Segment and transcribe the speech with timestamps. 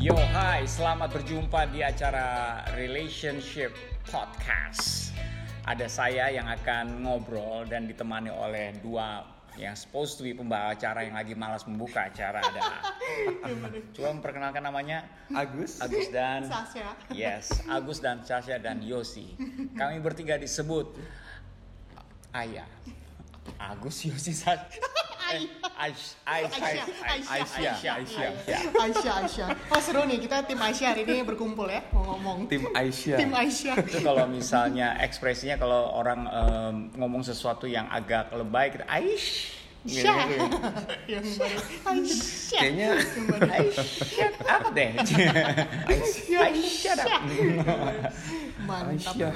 [0.00, 3.76] Yo, hai, selamat berjumpa di acara Relationship
[4.08, 5.12] Podcast.
[5.68, 9.28] Ada saya yang akan ngobrol dan ditemani oleh dua
[9.60, 12.80] yang supposed to be pembawa acara yang lagi malas membuka acara ada.
[13.92, 15.04] Coba memperkenalkan namanya
[15.36, 15.84] Agus.
[15.84, 16.96] Agus dan Sasha.
[17.12, 19.36] Yes, Agus dan Sasha dan Yosi.
[19.76, 20.96] Kami bertiga disebut
[22.32, 22.64] Ayah.
[23.60, 24.64] Agus, Yosi, Sasha.
[25.30, 25.46] Eh,
[25.78, 28.30] Aisyah, Aisyah, Aisyah, Aisyah.
[28.74, 29.48] Aisyah, Aisyah.
[29.70, 32.50] Oh seru nih, kita tim Aisyah hari ini berkumpul ya, mau ngomong.
[32.50, 33.18] Tim Aisyah.
[33.22, 33.78] Tim Aisyah.
[33.78, 39.54] Itu kalau misalnya ekspresinya kalau orang em, ngomong sesuatu yang agak lebay kita Aish.
[39.86, 40.02] Gitu.
[40.02, 40.26] Aisyah.
[41.06, 41.58] Yang baru.
[41.94, 42.60] Aisyah.
[42.60, 42.88] Kayaknya.
[43.54, 44.90] Aisyah apa deh?
[45.86, 46.40] Aisyah.
[46.50, 47.20] Aisyah.
[48.66, 49.14] Mantap.
[49.14, 49.32] Aisyah.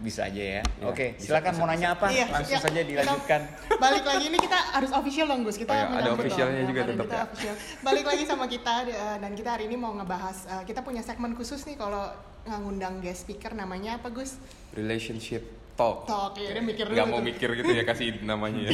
[0.00, 0.62] Bisa aja ya.
[0.64, 2.06] Ya, Oke, bisa, silakan bisa, mau nanya apa?
[2.08, 2.64] Iya, Langsung iya.
[2.64, 3.40] saja dilanjutkan.
[3.44, 5.56] Kita balik lagi ini kita harus official dong Gus.
[5.60, 7.24] Kita Oh iya, ada officialnya juga Mari tetap kita ya.
[7.28, 7.54] official.
[7.84, 11.36] Balik lagi sama kita eh, dan kita hari ini mau ngebahas eh, kita punya segmen
[11.36, 12.08] khusus nih kalau
[12.40, 14.40] ngundang guest speaker namanya apa Gus?
[14.72, 15.44] relationship
[15.76, 16.04] talk.
[16.04, 16.96] Talk ya, dia mikir dulu.
[16.96, 17.24] Gak mau tuh.
[17.28, 18.72] mikir gitu ya kasih namanya ya.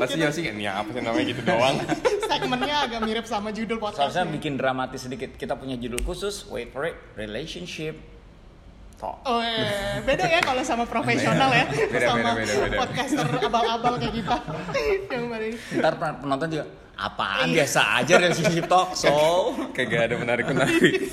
[0.00, 1.76] Pasti ya sih ini apa sih namanya gitu doang.
[2.32, 4.32] Segmennya agak mirip sama judul Seharusnya podcastnya.
[4.32, 5.30] bikin dramatis sedikit.
[5.36, 7.96] Kita punya judul khusus, wait for it, relationship
[8.96, 9.16] talk.
[9.24, 12.76] Oh iya, beda ya kalau sama profesional ya, Beda, sama beda, beda, beda.
[12.80, 14.36] podcaster abal-abal kayak kita.
[15.12, 15.56] Yang ini.
[15.78, 16.64] Ntar pen- penonton juga
[16.96, 18.96] apaan biasa aja relationship talk.
[18.96, 19.12] So,
[19.76, 20.92] Kayak gak ada menarik-menarik.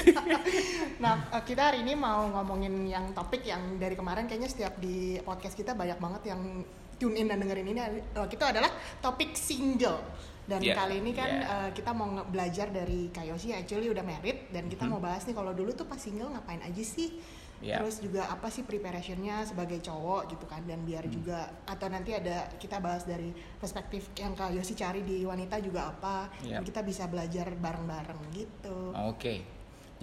[1.03, 5.20] Nah, eh, kita hari ini mau ngomongin yang topik yang dari kemarin kayaknya setiap di
[5.20, 6.64] podcast kita banyak banget yang
[6.95, 7.80] tune in dan dengerin ini.
[7.84, 8.00] Eh,
[8.31, 8.72] Itu adalah
[9.03, 10.00] topik single.
[10.44, 10.80] Dan Yeah.
[10.80, 11.68] kali ini kan Yeah.
[11.68, 15.52] eh, kita mau belajar dari Kayoshi actually udah married dan kita mau bahas nih kalau
[15.52, 17.20] dulu tuh pas single ngapain aja sih?
[17.64, 17.80] Yeah.
[17.80, 22.52] Terus juga apa sih preparationnya sebagai cowok gitu kan dan biar juga atau nanti ada
[22.59, 26.59] kita bahas dari perspektif yang Kak Yosi cari di wanita juga apa Yeah.
[26.59, 28.91] dan kita bisa belajar bareng-bareng gitu.
[29.08, 29.47] Oke.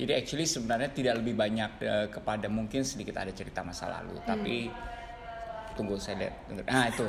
[0.01, 4.73] Jadi actually sebenarnya tidak lebih banyak eh, kepada mungkin sedikit ada cerita masa lalu, tapi
[5.77, 6.35] tunggu saya lihat.
[6.65, 7.05] Nah itu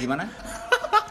[0.00, 0.24] gimana?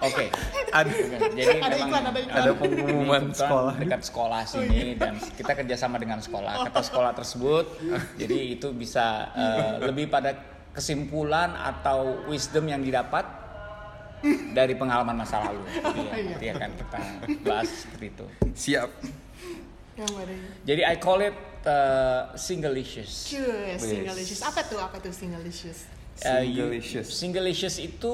[0.00, 0.32] Oke.
[0.70, 0.88] Ada
[1.30, 2.36] Jadi Ada memang iklan, ada iklan.
[2.36, 3.74] Ada pengumuman kebetulan sekolah.
[3.76, 6.52] dekat sekolah sini dan kita kerjasama dengan sekolah.
[6.64, 7.64] Kata sekolah tersebut,
[8.20, 10.32] jadi itu bisa eh, lebih pada
[10.70, 13.26] kesimpulan atau wisdom yang didapat
[14.50, 15.64] dari pengalaman masa lalu.
[15.66, 16.24] Jadi ya, Iya.
[16.30, 17.00] nanti akan kita
[17.42, 18.26] bahas seperti itu.
[18.54, 18.90] siap.
[20.62, 23.28] Jadi I call it uh, singlelicious.
[23.28, 23.80] Cus, Yes.
[23.82, 24.40] singlelicious.
[24.40, 24.80] Apa tuh?
[24.80, 25.84] Apa tuh singlelicious?
[26.20, 27.06] Uh, you- Singlelicious.
[27.10, 28.12] Singlelicious itu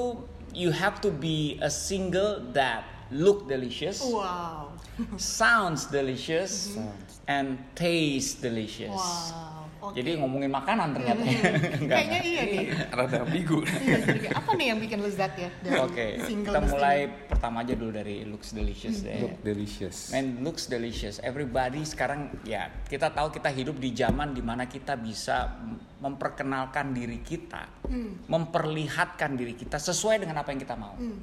[0.57, 4.73] you have to be a single that look delicious, Wow.
[5.17, 7.19] sounds delicious, Sounds.
[7.27, 8.89] and tastes delicious.
[8.89, 9.56] Wow.
[9.77, 10.01] Oke.
[10.01, 11.21] Jadi ngomongin makanan ternyata.
[11.81, 12.65] Enggak, Kayaknya iya nih.
[12.89, 13.59] Rada ambigu.
[13.61, 15.49] Iya, jadi kayak, apa nih yang bikin lezat ya?
[15.85, 16.97] Oke, single kita mulai
[17.29, 19.21] pertama aja dulu dari looks delicious deh.
[19.21, 20.09] Look delicious.
[20.09, 21.21] Man, looks delicious.
[21.21, 25.53] Everybody sekarang ya kita tahu kita hidup di zaman di mana kita bisa
[25.97, 28.21] memperkenalkan diri kita, Hmm.
[28.29, 30.93] memperlihatkan diri kita sesuai dengan apa yang kita mau.
[30.97, 31.17] Hmm.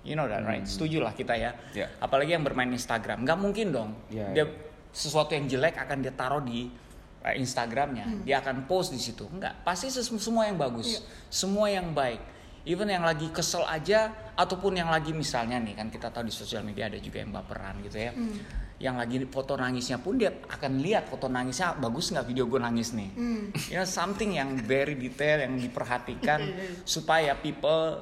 [0.00, 0.64] You know that right?
[0.64, 1.52] Setuju lah kita ya.
[1.76, 1.86] Ya.
[2.00, 3.90] Apalagi yang bermain Instagram, nggak mungkin dong.
[4.08, 4.44] Ya, dia ya.
[4.90, 6.72] sesuatu yang jelek akan dia taruh di
[7.20, 8.22] Instagramnya, Hmm.
[8.24, 9.28] dia akan post di situ.
[9.28, 11.00] Enggak, pasti semua yang bagus, Iya.
[11.28, 12.20] semua yang baik.
[12.64, 16.64] Even yang lagi kesel aja, ataupun yang lagi misalnya nih kan kita tahu di sosial
[16.64, 18.12] media ada juga yang baperan gitu ya.
[18.16, 18.36] Hmm.
[18.80, 22.96] Yang lagi foto nangisnya pun dia akan lihat foto nangisnya bagus nggak video gue nangis
[22.96, 23.10] nih.
[23.12, 23.52] Hmm.
[23.68, 26.40] You know, something yang very detail yang diperhatikan
[26.88, 28.00] supaya people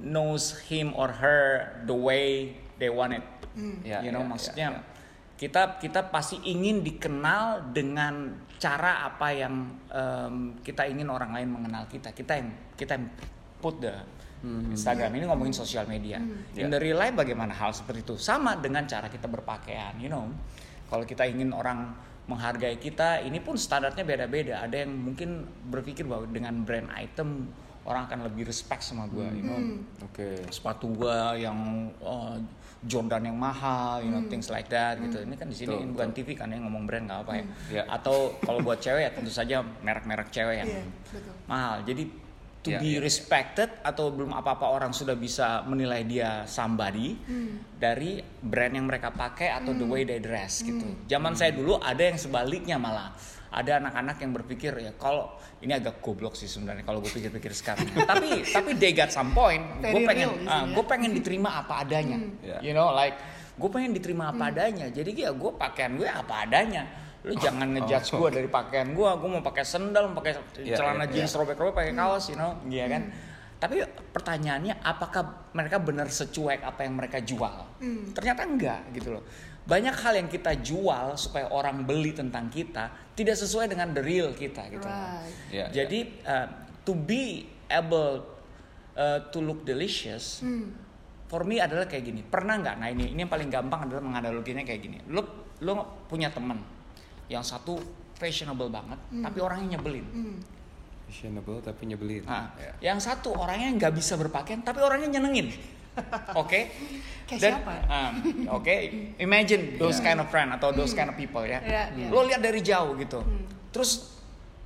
[0.00, 3.24] knows him or her the way they want it.
[3.84, 4.82] Ya, you know, ya, maksudnya ya, ya.
[5.36, 9.54] kita kita pasti ingin dikenal dengan cara apa yang
[9.88, 12.12] em, kita ingin orang lain mengenal kita.
[12.12, 13.08] Kita yang kita yang
[13.58, 13.94] put the
[14.72, 16.20] Instagram ini ngomongin sosial media.
[16.56, 18.14] In the real life bagaimana hal seperti itu?
[18.20, 20.28] Sama dengan cara kita berpakaian, you know.
[20.88, 21.92] Kalau kita ingin orang
[22.24, 24.64] menghargai kita, ini pun standarnya beda-beda.
[24.64, 27.52] Ada yang mungkin berpikir bahwa dengan brand item
[27.84, 29.60] orang akan lebih respect sama gue, you know
[30.04, 30.44] Oke.
[30.52, 32.36] sepatu gua yang uh,
[32.80, 35.20] Jordan yang mahal, you know, things like that gitu.
[35.20, 37.44] Ini kan di sini Betul, bukan TV kan yang ngomong brand nggak apa ya.
[37.68, 37.82] Ya.
[37.92, 40.82] Atau kalau buat cewek ya tentu saja merek-merek cewek yang Iya,
[41.12, 41.32] betul.
[41.44, 41.84] mahal.
[41.84, 42.02] Jadi
[42.60, 43.00] to Ya, be ya.
[43.00, 47.16] respected atau belum apa-apa orang sudah bisa menilai dia somebody
[47.76, 50.84] dari brand yang mereka pakai atau the way they dress gitu.
[51.04, 53.12] Zaman saya dulu ada yang sebaliknya malah.
[53.50, 55.26] Ada anak-anak yang berpikir ya kalau
[55.58, 57.86] ini agak goblok sih sebenarnya kalau gue pikir-pikir sekarang.
[58.10, 59.62] tapi tapi they got some point.
[59.82, 62.18] Gue pengen di ah, gue pengen diterima apa adanya.
[62.40, 62.62] Ya.
[62.62, 63.18] You know like
[63.58, 64.86] gue pengen diterima apa adanya.
[64.88, 66.86] Jadi ya gue pakaian gue apa adanya.
[67.20, 69.10] Lu jangan ngejudge gue dari pakaian gue.
[69.18, 72.56] Gue mau pakai sendal, mau pakai Ya, celana ya, jeans robek-robek, pakai kaos, you know,
[72.64, 73.12] iya kan.
[73.60, 77.76] Tapi pertanyaannya apakah mereka benar secuek apa yang mereka jual?
[77.76, 78.16] Hmm.
[78.16, 79.24] Ternyata enggak gitu loh.
[79.70, 84.34] Banyak hal yang kita jual supaya orang beli tentang kita tidak sesuai dengan the real
[84.34, 84.82] kita gitu.
[84.82, 85.30] Right.
[85.54, 86.46] Ya, Jadi uh,
[86.82, 88.26] to be able
[88.98, 90.74] uh, to look delicious, Hmm.
[91.30, 92.26] for me adalah kayak gini.
[92.26, 92.76] Pernah nggak?
[92.82, 94.98] Nah ini ini yang paling gampang adalah menganaloginya kayak gini.
[95.06, 95.22] Lo
[95.62, 95.72] lo
[96.10, 96.58] punya teman
[97.30, 97.78] yang satu
[98.18, 100.06] fashionable banget, tapi orangnya nyebelin.
[100.10, 100.36] Hmm.
[101.06, 102.22] fashionable tapi nyebelin.
[102.22, 102.90] Nah, Ya.
[102.90, 105.50] yang satu orangnya nggak bisa berpakaian, tapi orangnya nyenengin.
[106.40, 106.60] Oke?
[107.26, 107.74] Kayak Dan, siapa?
[107.86, 108.14] um,
[108.56, 108.74] Oke,
[109.16, 110.06] imagine those Yeah.
[110.06, 111.58] kind of friend atau those kind of people ya.
[111.60, 112.08] Iya, iya.
[112.08, 113.20] Lo lihat dari jauh gitu.
[113.20, 113.44] Hmm.
[113.70, 114.18] Terus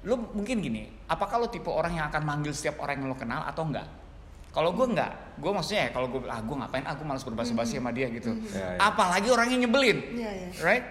[0.04, 3.40] lo mungkin gini, apakah lo tipe orang yang akan manggil setiap orang yang lo kenal
[3.42, 3.88] atau enggak?
[4.54, 7.90] Kalau gue enggak, gue maksudnya ya kalau gue ah gue ngapain, aku malas berbahasa-basi sama
[7.90, 8.30] dia gitu.
[8.54, 8.78] Ya, ya.
[8.78, 10.48] Apalagi orangnya nyebelin, Iya, iya.
[10.62, 10.84] right?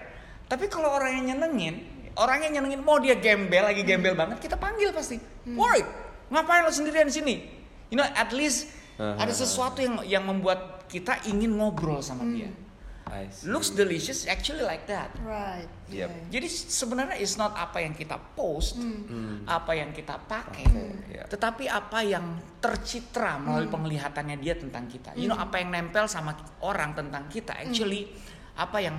[0.44, 1.80] Tapi kalau orangnya nyenengin,
[2.14, 5.16] orangnya nyenengin mau dia gembel lagi gembel banget, kita panggil pasti.
[5.48, 5.80] Woi,
[6.28, 7.34] ngapain lo sendirian di sini?
[7.88, 9.18] You know, at least Uh-huh.
[9.18, 12.46] ada sesuatu yang yang membuat kita ingin ngobrol sama dia.
[13.04, 13.46] I see.
[13.46, 15.12] Looks delicious actually like that.
[15.20, 15.68] Right.
[15.86, 15.92] Yep.
[15.92, 16.06] Iya.
[16.32, 19.44] Jadi sebenarnya is not apa yang kita post, Hmm.
[19.44, 21.24] apa yang kita pakai, Pakai, ya.
[21.28, 22.24] tetapi apa yang
[22.58, 25.12] tercitra melalui penglihatannya dia tentang kita.
[25.14, 26.32] You know apa yang nempel sama
[26.62, 28.08] orang tentang kita, actually
[28.56, 28.96] apa yang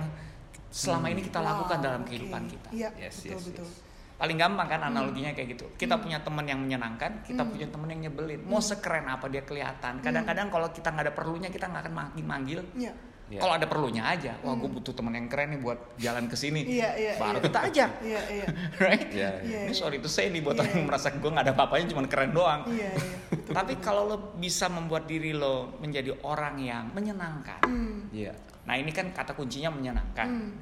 [0.70, 2.68] selama ini kita lakukan Wow, dalam kehidupan kita.
[2.70, 3.66] Iya, Yes, betul yes, betul.
[3.66, 3.85] yes.
[4.16, 5.66] Paling gampang kan analoginya kayak gitu.
[5.76, 8.40] Kita punya teman yang menyenangkan, kita punya teman yang nyebelin.
[8.48, 10.00] Mau sekeren apa dia kelihatan.
[10.00, 12.60] Kadang-kadang kalau kita nggak ada perlunya kita nggak akan manggil-manggil.
[12.72, 12.92] Iya.
[13.26, 13.42] Iya.
[13.42, 16.62] Kalau ada perlunya aja, wah gue butuh teman yang keren nih buat jalan ke sini.
[16.62, 17.46] Iya, iya, Baru iya.
[17.50, 17.90] kita ajak.
[18.06, 18.46] Iya, iya.
[18.86, 19.08] right?
[19.10, 19.60] Iya, iya.
[19.66, 22.06] Ini sorry to say nih buat Iya, orang yang merasa gue nggak ada apa-apanya cuma
[22.06, 22.70] keren doang.
[22.70, 23.18] Iya, iya.
[23.58, 27.66] Tapi kalau lo bisa membuat diri lo menjadi orang yang menyenangkan.
[27.66, 28.06] Hmm.
[28.14, 28.30] Iya.
[28.62, 30.28] Nah ini kan kata kuncinya menyenangkan.
[30.30, 30.52] Hmm.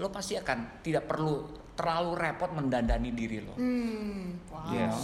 [0.00, 3.54] Lo pasti akan tidak perlu terlalu repot mendandani diri lo.
[3.58, 4.38] Hmm.
[4.50, 4.70] Wow.
[4.70, 5.02] You know?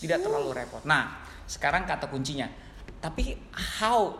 [0.00, 0.82] Tidak terlalu repot.
[0.84, 2.48] Nah sekarang kata kuncinya.
[3.00, 3.36] Tapi
[3.80, 4.12] how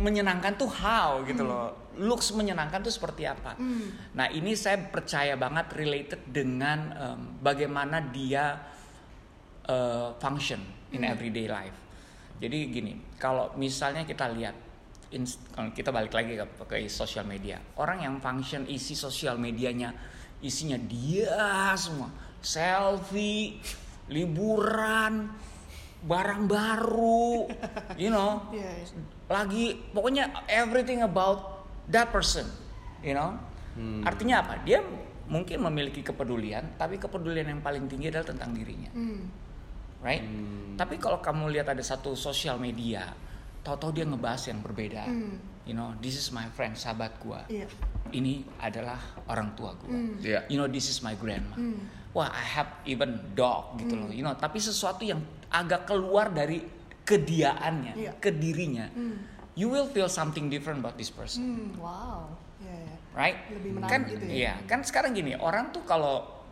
[0.00, 1.92] menyenangkan tuh how gitu loh.
[2.00, 3.56] Looks menyenangkan tuh seperti apa?
[3.56, 4.16] Hmm.
[4.16, 8.56] Nah ini saya percaya banget related dengan em, bagaimana dia
[9.68, 10.60] eh, function
[10.92, 11.76] in everyday life.
[12.42, 14.56] Jadi gini, kalau misalnya kita lihat,
[15.76, 19.94] kita balik lagi ke, ke sosial media, orang yang function isi sosial medianya
[20.42, 21.32] isinya dia
[21.74, 22.10] semua,
[22.42, 23.62] selfie,
[24.10, 25.30] liburan,
[26.02, 27.46] barang baru,
[27.94, 29.00] you know, Iya, iya.
[29.30, 32.44] lagi pokoknya everything about that person,
[33.00, 33.38] you know.
[34.04, 34.60] Artinya apa?
[34.68, 34.84] Dia
[35.24, 39.24] mungkin memiliki kepedulian, tapi kepedulian yang paling tinggi adalah tentang dirinya, Hmm.
[40.04, 40.20] right?
[40.76, 43.14] Tapi kalau kamu lihat ada satu sosial media,
[43.64, 45.38] tahu-tahu dia ngebahas yang berbeda, Hmm.
[45.62, 47.66] You know, this is my friend, sahabat gua, Iya.
[48.10, 50.18] ini adalah orang tua gua, Hmm.
[50.18, 50.42] Iya.
[50.46, 51.54] you know, this is my grandma.
[51.54, 51.78] Hmm.
[52.12, 54.34] Wah, I have even dog gitu loh, you know.
[54.34, 56.60] Tapi sesuatu yang agak keluar dari
[57.02, 58.12] kediaannya, Iya.
[58.18, 59.22] ke dirinya, Hmm.
[59.54, 61.68] you will feel something different about this person, Hmm.
[61.78, 62.36] Wow.
[62.60, 62.94] Iya, iya.
[63.12, 63.38] right?
[63.50, 64.32] Lebih menarik kan, gitu ya.
[64.32, 66.42] Iya, kan sekarang gini, orang tuh kalau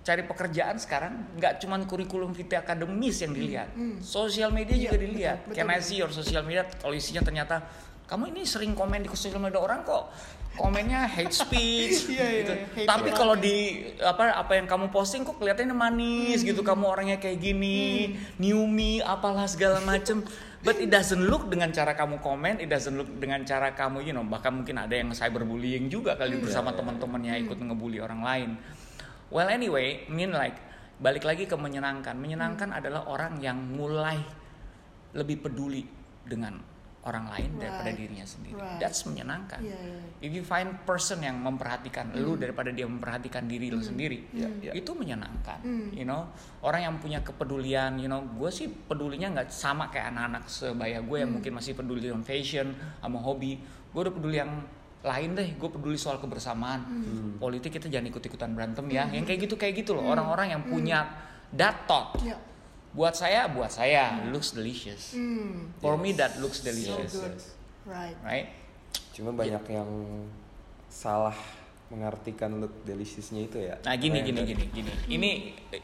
[0.00, 4.00] cari pekerjaan sekarang nggak cuma kurikulum vitae akademis yang dilihat, Hmm.
[4.00, 5.38] sosial media Iya, juga dilihat.
[5.44, 5.84] betul, Can I betul.
[5.84, 6.64] see your social media?
[6.64, 7.60] Kalau isinya ternyata
[8.10, 10.10] kamu ini sering komen di sosial media orang kok
[10.58, 12.52] komennya hate speech Iya, iya, gitu.
[12.58, 16.84] iya, hate Tapi kalau di apa apa yang kamu posting kok kelihatannya manis gitu kamu
[16.90, 20.26] orangnya kayak gini, new me apalah segala macem.
[20.60, 24.12] But it doesn't look dengan cara kamu komen, it doesn't look dengan cara kamu you
[24.12, 28.50] know bahkan mungkin ada yang cyberbullying juga kali bersama teman-temannya ikut ngebully orang lain.
[29.32, 30.58] Well anyway, I mean like
[31.00, 32.12] balik lagi ke menyenangkan.
[32.18, 34.20] Menyenangkan adalah orang yang mulai
[35.16, 35.86] lebih peduli
[36.28, 36.69] dengan
[37.00, 37.96] orang lain daripada Right.
[37.96, 38.60] dirinya sendiri.
[38.60, 38.76] Right.
[38.76, 39.60] That's menyenangkan.
[39.64, 40.00] Iya, iya.
[40.20, 44.72] If you find person yang memperhatikan lu daripada dia memperhatikan diri lu sendiri, Iya, iya.
[44.76, 45.64] itu menyenangkan.
[45.64, 45.88] Hmm.
[45.96, 46.28] You know,
[46.60, 51.16] orang yang punya kepedulian, you know, gue sih pedulinya nggak sama kayak anak-anak sebaya gue
[51.24, 53.56] yang mungkin masih peduli dengan fashion, sama hobi.
[53.96, 54.52] Gue udah peduli yang
[55.00, 56.84] lain deh, gue peduli soal kebersamaan.
[57.40, 59.08] Politik kita jangan ikut-ikutan berantem ya.
[59.08, 61.08] Yang kayak gitu kayak gitu loh, orang-orang yang punya
[61.56, 62.12] that thought.
[62.20, 62.36] Iya.
[62.90, 65.14] Buat saya, buat saya looks delicious.
[65.14, 65.70] Hmm.
[65.78, 67.38] For me that looks So delicious, good.
[67.86, 68.16] Right.
[68.26, 68.46] right?
[69.14, 69.90] Cuma banyak yang
[70.90, 71.34] salah
[71.90, 73.74] mengartikan look deliciousnya itu ya.
[73.82, 74.92] Nah gini Karena gini yang gini gini.
[75.10, 75.30] Ini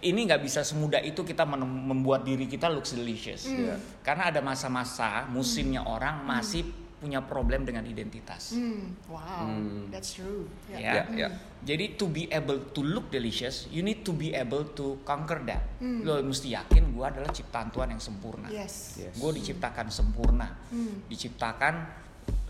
[0.06, 3.50] ini nggak bisa semudah itu kita membuat diri kita looks delicious.
[3.50, 3.74] Iya.
[4.06, 8.50] Karena ada masa-masa musimnya orang masih punya problem dengan identitas.
[8.50, 8.98] Hmm.
[9.06, 9.46] Wow.
[9.46, 9.86] Hmm.
[9.94, 10.50] That's true.
[10.66, 10.78] Ya.
[10.82, 10.94] Yeah.
[10.98, 11.28] Ya, ya.
[11.62, 15.62] Jadi to be able to look delicious, you need to be able to conquer that.
[15.78, 16.02] Hmm.
[16.02, 18.50] Lo mesti yakin gue adalah ciptaan Tuhan yang sempurna.
[18.50, 18.98] Yes.
[18.98, 19.14] Yes.
[19.14, 21.06] Gue diciptakan sempurna, Hmm.
[21.06, 21.86] diciptakan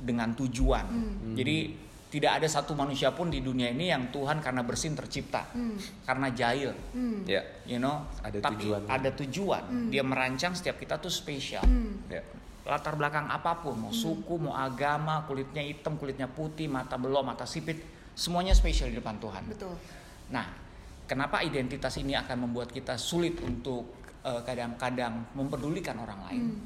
[0.01, 0.87] dengan tujuan.
[0.89, 1.37] Hmm.
[1.37, 5.77] Jadi tidak ada satu manusia pun di dunia ini yang Tuhan karena bersin tercipta, Hmm.
[6.09, 6.73] karena jahil.
[6.97, 7.29] Hmm.
[7.29, 7.45] Ya.
[7.67, 8.81] you know Ada tapi tujuan.
[8.87, 11.99] ada tujuan dia merancang setiap kita tuh spesial Hmm.
[12.09, 12.23] Ya.
[12.67, 17.47] Latar belakang apa pun, mau suku, mau agama, kulitnya hitam, kulitnya putih, mata belok, mata
[17.47, 17.79] sipit,
[18.13, 19.47] semuanya spesial di depan Tuhan.
[19.47, 19.75] Betul.
[20.35, 20.47] Nah,
[21.07, 23.95] kenapa identitas ini akan membuat kita sulit untuk
[24.27, 26.43] eh, kadang-kadang mempedulikan orang lain?
[26.51, 26.61] Hmm.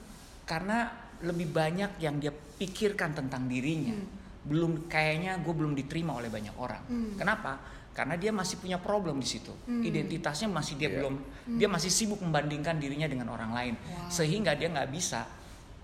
[0.49, 0.89] Karena
[1.21, 3.93] lebih banyak yang dia pikirkan tentang dirinya.
[3.93, 4.09] Hmm.
[4.41, 6.83] Belum kayaknya gue belum diterima oleh banyak orang.
[6.89, 7.13] Hmm.
[7.21, 7.61] Kenapa?
[7.93, 9.53] Karena dia masih punya problem di situ.
[9.69, 9.85] Hmm.
[9.85, 10.97] Identitasnya masih dia Iya.
[10.97, 11.15] belum
[11.61, 13.75] dia masih sibuk membandingkan dirinya dengan orang lain.
[13.77, 14.09] Wow.
[14.09, 15.29] Sehingga dia nggak bisa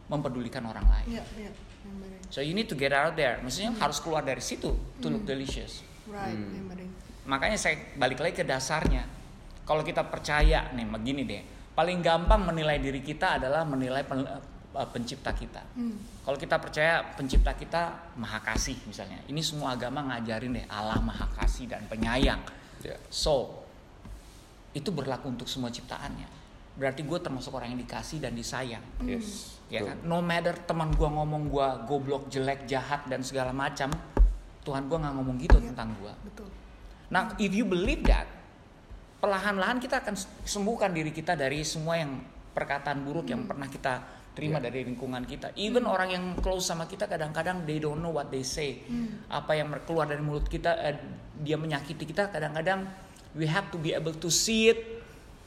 [0.06, 1.18] mempedulikan orang lain.
[1.18, 1.50] Iya, iya.
[1.82, 2.18] Yang benar.
[2.30, 3.38] So you need to get out there.
[3.40, 5.30] Maksudnya harus keluar dari situ to look Hmm.
[5.30, 5.82] delicious.
[6.06, 6.54] Right, Hmm.
[6.54, 6.86] yang benar.
[7.26, 9.02] Makanya saya balik lagi ke dasarnya.
[9.66, 11.42] Kalau kita percaya nih, begini deh.
[11.74, 15.60] Paling gampang menilai diri kita adalah menilai pen- eh, pencipta kita.
[15.74, 15.98] Hmm.
[16.22, 19.18] Kalau kita percaya pencipta kita maha kasih misalnya.
[19.26, 22.38] Ini semua agama ngajarin deh Allah maha kasih dan penyayang.
[22.82, 22.94] Ya.
[23.10, 23.62] So
[24.70, 26.28] itu berlaku untuk semua ciptaannya.
[26.76, 28.84] Berarti gue termasuk orang yang dikasih dan disayang.
[29.00, 29.56] Yes.
[29.66, 29.98] Ya kan?
[30.06, 33.90] No matter teman gua ngomong gua goblok, jelek, jahat dan segala macam,
[34.62, 35.74] Tuhan gua nggak ngomong gitu Iya.
[35.74, 36.14] tentang gua.
[36.22, 36.46] Betul.
[37.10, 38.30] Nah, if you believe that,
[39.18, 40.14] perlahan-lahan kita akan
[40.46, 42.22] sembuhkan diri kita dari semua yang
[42.54, 44.06] perkataan buruk yang pernah kita
[44.38, 44.70] terima Iya.
[44.70, 45.50] dari lingkungan kita.
[45.58, 48.86] Even orang yang close sama kita kadang-kadang they don't know what they say.
[48.86, 49.26] Hmm.
[49.26, 50.96] Apa yang keluar dari mulut kita eh,
[51.42, 52.86] dia menyakiti kita kadang-kadang
[53.34, 54.95] we have to be able to see it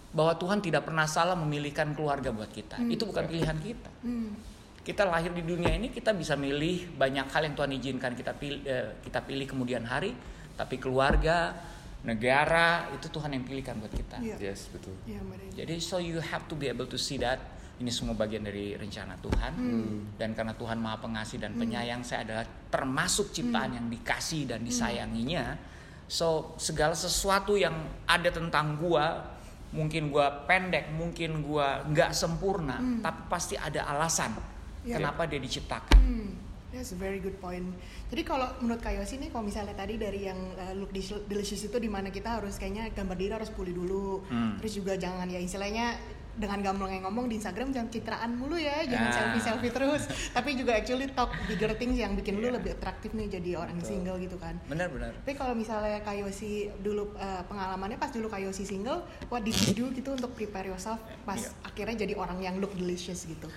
[0.09, 2.81] bahwa Tuhan tidak pernah salah memilihkan keluarga buat kita.
[2.81, 2.89] Hmm.
[2.89, 3.91] Itu bukan pilihan kita.
[4.01, 4.33] Hmm.
[4.81, 8.65] Kita lahir di dunia ini kita bisa milih banyak hal yang Tuhan izinkan kita pilih
[9.05, 10.17] kita pilih kemudian hari,
[10.57, 11.53] tapi keluarga,
[12.01, 14.17] negara itu Tuhan yang pilihkan buat kita.
[14.23, 14.35] Iya.
[14.39, 14.95] Yes, betul.
[15.03, 15.51] Iya, benar.
[15.53, 17.37] Jadi so you have to be able to see that
[17.79, 19.99] ini semua bagian dari rencana Tuhan Hmm.
[20.19, 25.55] dan karena Tuhan Maha Pengasih dan Penyayang saya adalah termasuk ciptaan yang dikasih dan disayanginya.
[26.11, 29.38] So segala sesuatu yang ada tentang gua
[29.69, 32.99] mungkin gua pendek, mungkin gua nggak sempurna, Hmm.
[32.99, 34.33] tapi pasti ada alasan
[34.81, 34.97] Iya.
[34.97, 35.93] kenapa dia diciptakan.
[35.93, 36.29] Hmm,
[36.71, 37.65] that's a very good point.
[38.09, 40.89] Jadi kalau menurut Kak Yosi nih, kalau misalnya tadi dari yang uh, look
[41.25, 44.57] delicious itu di mana kita harus kayaknya gambar diri harus pulih dulu, Hmm.
[44.57, 45.93] terus juga jangan ya istilahnya
[46.39, 49.13] dengan gamblang yang ngomong di Instagram jangan citraan mulu ya, jangan Ya.
[49.13, 50.03] selfie selfie terus,
[50.35, 52.55] tapi juga actually talk bigger things yang bikin lu Iya.
[52.55, 53.89] lebih atraktif nih jadi orang Betul.
[53.91, 54.55] single gitu kan.
[54.65, 55.11] Benar-benar.
[55.19, 59.53] Tapi kalau misalnya Kak Yosi dulu uh, pengalamannya pas dulu Kak Yosi single, what did
[59.53, 61.51] you do gitu untuk prepare yourself pas Iya.
[61.61, 63.51] akhirnya jadi orang yang look delicious gitu?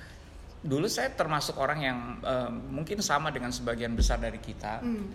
[0.62, 5.10] Dulu saya termasuk orang yang eh, mungkin sama dengan sebagian besar dari kita Hmm.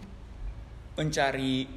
[0.95, 1.67] mencari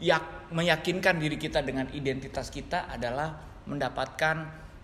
[0.00, 3.36] yak meyakinkan diri kita dengan identitas kita adalah
[3.68, 4.36] mendapatkan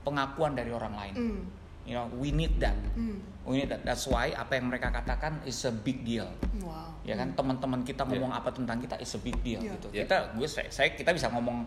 [0.07, 1.15] pengakuan dari orang lain.
[1.19, 1.41] Hmm.
[1.87, 2.79] You know, we need that.
[2.95, 3.19] Hmm.
[3.47, 3.83] We need that.
[3.83, 6.27] That's why apa yang mereka katakan is a big deal.
[6.63, 7.03] Wow.
[7.03, 9.75] Ya kan teman-teman kita ngomong apa tentang kita is a big deal Iya.
[9.79, 9.87] gitu.
[9.91, 10.03] Iya.
[10.07, 11.67] Kita gue saya, saya kita bisa ngomong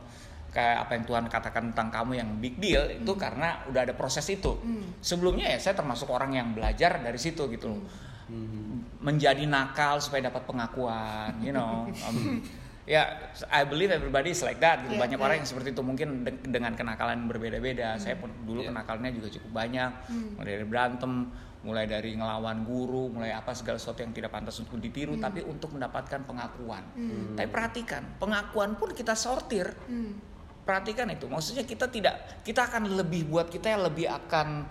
[0.49, 4.27] kayak apa yang Tuhan katakan tentang kamu yang big deal itu karena udah ada proses
[4.27, 4.59] itu.
[4.59, 4.99] Hmm.
[4.99, 7.81] Sebelumnya ya saya termasuk orang yang belajar dari situ gitu loh.
[8.27, 8.83] Hmm.
[8.99, 11.87] Menjadi nakal supaya dapat pengakuan, you know.
[12.07, 12.43] Um,
[12.89, 14.81] ya, I believe everybody is like that.
[14.81, 14.97] Gitu.
[14.97, 15.25] Iya, banyak iya.
[15.29, 18.01] orang yang seperti itu mungkin de- dengan kenakalan berbeda-beda.
[18.01, 18.73] Saya pun dulu Iya.
[18.73, 19.91] kenakalannya juga cukup banyak.
[20.09, 20.29] Hmm.
[20.41, 21.13] Mulai dari berantem,
[21.61, 25.69] mulai dari ngelawan guru, mulai apa segala sesuatu yang tidak pantas untuk ditiru, tapi untuk
[25.77, 26.81] mendapatkan pengakuan.
[26.97, 27.37] Hmm.
[27.37, 29.69] Tapi perhatikan, pengakuan pun kita sortir.
[29.85, 30.17] Hmm.
[30.65, 34.69] Perhatikan itu, maksudnya kita tidak, kita akan lebih buat kita yang lebih akan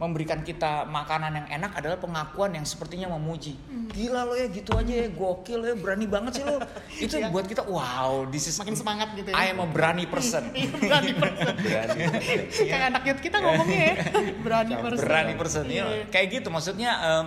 [0.00, 3.52] memberikan kita makanan yang enak adalah pengakuan yang sepertinya memuji.
[3.92, 6.56] Gila lo ya gitu aja ya, gokil ya, berani banget sih lo.
[7.04, 7.28] Itu Iya.
[7.28, 9.36] buat kita, wow, this is Makin semangat gitu ya.
[9.36, 10.48] I am a berani person.
[10.56, 11.54] Iya, berani person.
[11.68, 12.00] Berani.
[12.48, 13.94] Kayak anak kita ngomongnya ya.
[14.40, 15.04] Berani person.
[15.04, 15.64] berani person.
[15.68, 15.84] Iya.
[16.08, 17.26] kayak gitu maksudnya em,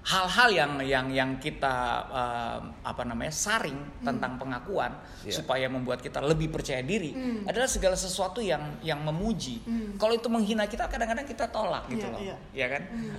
[0.00, 1.76] hal-hal yang yang yang kita
[2.08, 5.36] em, apa namanya saring tentang pengakuan Iya.
[5.36, 7.44] supaya membuat kita lebih percaya diri Hmm.
[7.44, 10.00] adalah segala sesuatu yang yang memuji Hmm.
[10.00, 12.36] kalau itu menghina kita kadang-kadang kita tolak gitu Iya, loh iya.
[12.54, 13.12] ya kan Hmm.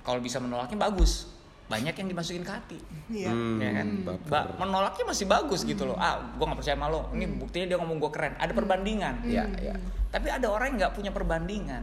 [0.00, 1.26] kalau bisa menolaknya bagus
[1.66, 2.78] banyak yang dimasukin ke hati
[3.10, 3.28] Iya.
[3.28, 3.86] Hmm, ya kan.
[4.24, 7.42] Ba- menolaknya masih bagus gitu loh ah gue nggak percaya sama lo ini Hmm.
[7.42, 9.74] buktinya dia ngomong gue keren ada perbandingan Ya, ya.
[10.08, 11.82] tapi ada orang yang nggak punya perbandingan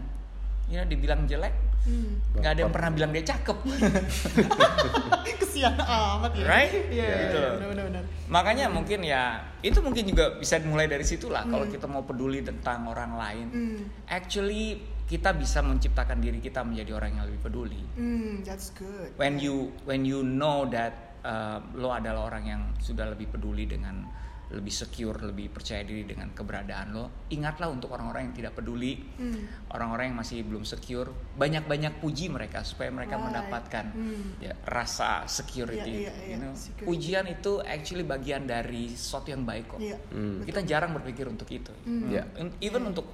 [0.67, 1.53] you know, dibilang jelek
[1.85, 2.17] Hmm.
[2.33, 3.57] nggak ada yang pernah bilang dia cakep
[5.37, 6.43] Kesian amat ya.
[6.43, 6.73] Right?
[6.89, 7.53] Iya, Iya, gitu iya, loh.
[7.61, 8.03] benar-benar.
[8.25, 9.23] makanya mungkin ya
[9.61, 11.69] itu mungkin juga bisa dimulai dari situlah kalau Hmm.
[11.71, 13.79] kita mau peduli tentang orang lain Hmm.
[14.07, 19.13] actually kita bisa menciptakan diri kita menjadi orang yang lebih peduli Hmm, that's good.
[19.15, 24.09] when you when you know that uh, lo adalah orang yang sudah lebih peduli dengan
[24.45, 27.05] lebih secure, lebih percaya diri dengan keberadaan lo.
[27.29, 29.41] Ingatlah untuk orang-orang yang tidak peduli, Hmm.
[29.69, 33.25] orang-orang yang masih belum secure, banyak-banyak puji mereka supaya mereka Right.
[33.25, 34.37] mendapatkan Hmm.
[34.37, 36.05] ya, rasa security.
[36.05, 36.53] Iya, itu, iya, you know.
[36.53, 36.85] security.
[36.85, 39.79] Pujian itu actually bagian dari sesuatu yang baik kok.
[39.81, 39.97] Iya.
[40.09, 40.45] Hmm.
[40.45, 41.73] Kita jarang berpikir untuk itu.
[41.83, 42.13] Hmm.
[42.37, 43.09] Un- Even untuk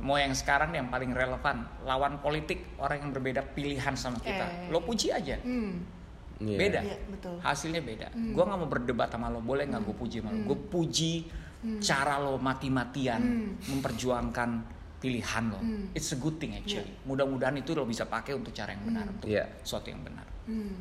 [0.00, 4.72] mau yang sekarang yang paling relevan lawan politik orang yang berbeda pilihan sama kita Eh.
[4.72, 5.78] lo puji aja Hmm.
[6.44, 6.58] Iya.
[6.58, 7.36] beda Iya, betul.
[7.38, 8.32] hasilnya beda Hmm.
[8.32, 11.12] Gua nggak mau berdebat sama lo boleh nggak gue puji sama lo gue puji
[11.78, 13.50] cara lo mati-matian Hmm.
[13.68, 14.50] memperjuangkan
[14.98, 15.90] pilihan lo Hmm.
[15.90, 19.26] it's a good thing actually mudah-mudahan itu lo bisa pakai untuk cara yang benar untuk
[19.26, 19.46] Iya.
[19.60, 20.74] sesuatu yang benar Hmm.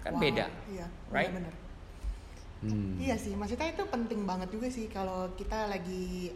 [0.00, 1.28] kan Wow, beda Iya, right?
[1.30, 1.54] benar.
[2.60, 2.96] Hmm.
[2.96, 6.32] Iya sih, maksudnya itu penting banget juga sih kalau kita lagi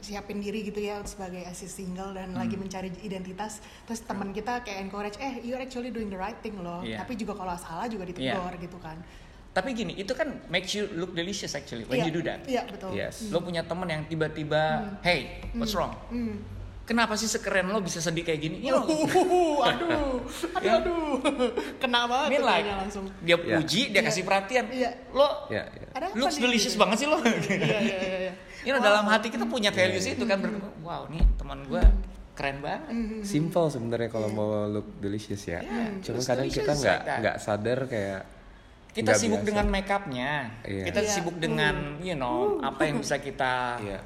[0.00, 2.40] siapin diri gitu ya sebagai asis single dan Hmm.
[2.40, 6.56] lagi mencari identitas terus teman kita kayak encourage eh you're actually doing the right thing
[6.56, 6.98] loh Iya.
[6.98, 8.24] tapi juga kalau salah juga ditegur
[8.56, 8.96] gitu kan
[9.50, 12.62] tapi gini itu kan makes you look delicious actually when Iya, you do that iya
[12.64, 13.28] betul Yes.
[13.28, 14.62] lo punya temen yang tiba-tiba
[15.00, 16.38] hey what's wrong Hmm.
[16.82, 20.72] kenapa sih sekeren lo bisa sedih kayak gini you know, Uhuhu, aduh, aduh, Ya.
[20.76, 21.18] aduh,
[21.76, 23.04] kena I banget mean like langsung.
[23.20, 23.56] dia Iya.
[23.56, 24.06] puji dia Iya.
[24.06, 24.90] kasih perhatian Iya.
[25.10, 25.86] lo Ya, ya.
[25.92, 26.80] Ada apa looks delicious gitu?
[26.80, 28.32] banget sih lo Iya, iya, iya, iya.
[28.60, 28.88] You know, Wow.
[28.92, 31.82] dalam hati kita punya values Iya, itu kan ber- wow nih teman gue
[32.32, 33.20] keren banget Hmm.
[33.20, 35.60] Simple sebenarnya kalau mau look delicious ya.
[35.60, 37.18] Iya, Cuma kadang kita nggak like that.
[37.20, 38.22] nggak sadar kayak
[38.90, 39.48] kita sibuk biasa.
[39.48, 40.30] dengan make upnya
[40.62, 40.84] Iya.
[40.84, 41.10] kita Iya.
[41.10, 44.00] sibuk dengan you know apa yang bisa kita Iya.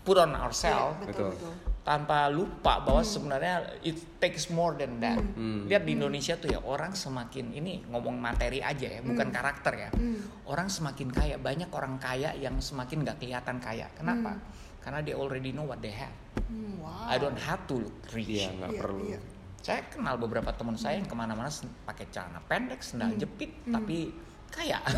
[0.00, 1.30] put on Iya, ourselves betul, Betul.
[1.34, 1.54] betul.
[1.90, 5.18] Tanpa lupa bahwa sebenarnya it takes more than that.
[5.18, 5.66] Hmm.
[5.66, 9.90] Lihat di Indonesia tuh ya orang semakin ini ngomong materi aja ya, bukan karakter ya.
[9.90, 10.22] Hmm.
[10.46, 13.90] Orang semakin kaya, banyak orang kaya yang semakin nggak kelihatan kaya.
[13.98, 14.38] Kenapa?
[14.78, 16.14] Karena they already know what they have.
[16.46, 17.10] Hmm, wow.
[17.10, 18.38] I don't have to look rich.
[18.38, 19.02] Iya nggak Iya, perlu.
[19.10, 19.18] iya.
[19.58, 24.14] Saya kenal beberapa teman saya yang ke mana-mana sen- pakai celana pendek, sendal jepit, tapi
[24.50, 24.78] kaya.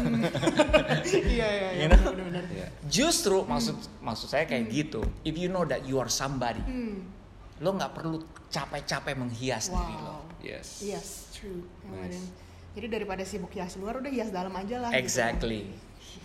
[1.03, 2.45] Iya, iya, iya, benar-benar.
[2.49, 2.67] Iya.
[2.87, 5.01] Justru maksud maksud saya kayak gitu.
[5.23, 7.05] If you know that you are somebody, Hmm.
[7.59, 8.19] lo nggak perlu
[8.49, 10.25] capek-capek menghias diri lo.
[10.25, 10.41] Wow.
[10.43, 10.83] Yes.
[10.83, 11.63] Yes, true.
[11.87, 12.19] Nice.
[12.73, 14.91] Jadi daripada sibuk hias luar, udah hias dalam aja lah.
[14.91, 14.99] gitu.
[14.99, 15.69] Exactly.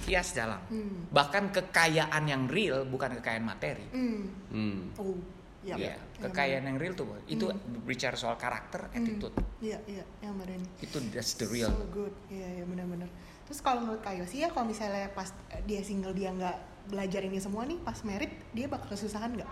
[0.08, 0.60] Hias dalam.
[0.68, 1.12] Hmm.
[1.12, 3.86] Bahkan kekayaan yang real bukan kekayaan materi.
[3.92, 4.24] Hmm.
[4.50, 4.78] Hmm.
[4.98, 5.16] Oh,
[5.62, 5.76] iya.
[5.76, 7.82] Iya, Yang kekayaan yang real tuh itu Hmm.
[7.84, 9.34] bicara soal karakter, attitude.
[9.58, 10.58] Iya, iya, yang benar.
[10.78, 11.70] Itu that's the real.
[11.70, 12.14] So good.
[12.28, 13.10] Iya, iya benar-benar.
[13.44, 17.20] Terus kalau menurut Kak Yosi ya kalau misalnya pas eh, dia single dia nggak belajar
[17.22, 19.48] ini semua nih pas merit dia bakal kesusahan nggak?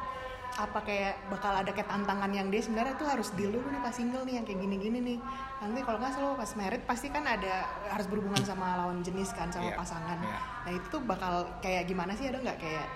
[0.55, 3.91] Apa kayak bakal ada kayak tantangan yang dia sebenarnya tuh harus deal dulu nih pas
[3.91, 5.19] single nih yang kayak gini-gini nih.
[5.59, 7.53] Nanti kalau nggak selalu pas merit pasti kan ada
[7.87, 10.17] harus berhubungan sama lawan jenis kan sama Iya, pasangan.
[10.21, 10.39] iya.
[10.63, 12.87] Nah itu tuh bakal kayak gimana sih ada nggak kayak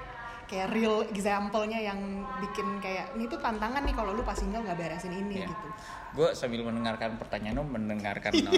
[0.50, 2.00] kayak real example-nya yang
[2.42, 5.48] bikin kayak ini tuh tantangan nih kalau lu pas single nggak beresin ini Iya.
[5.48, 5.68] gitu.
[6.10, 8.50] Gue sambil mendengarkan pertanyaan lo mendengarkan no,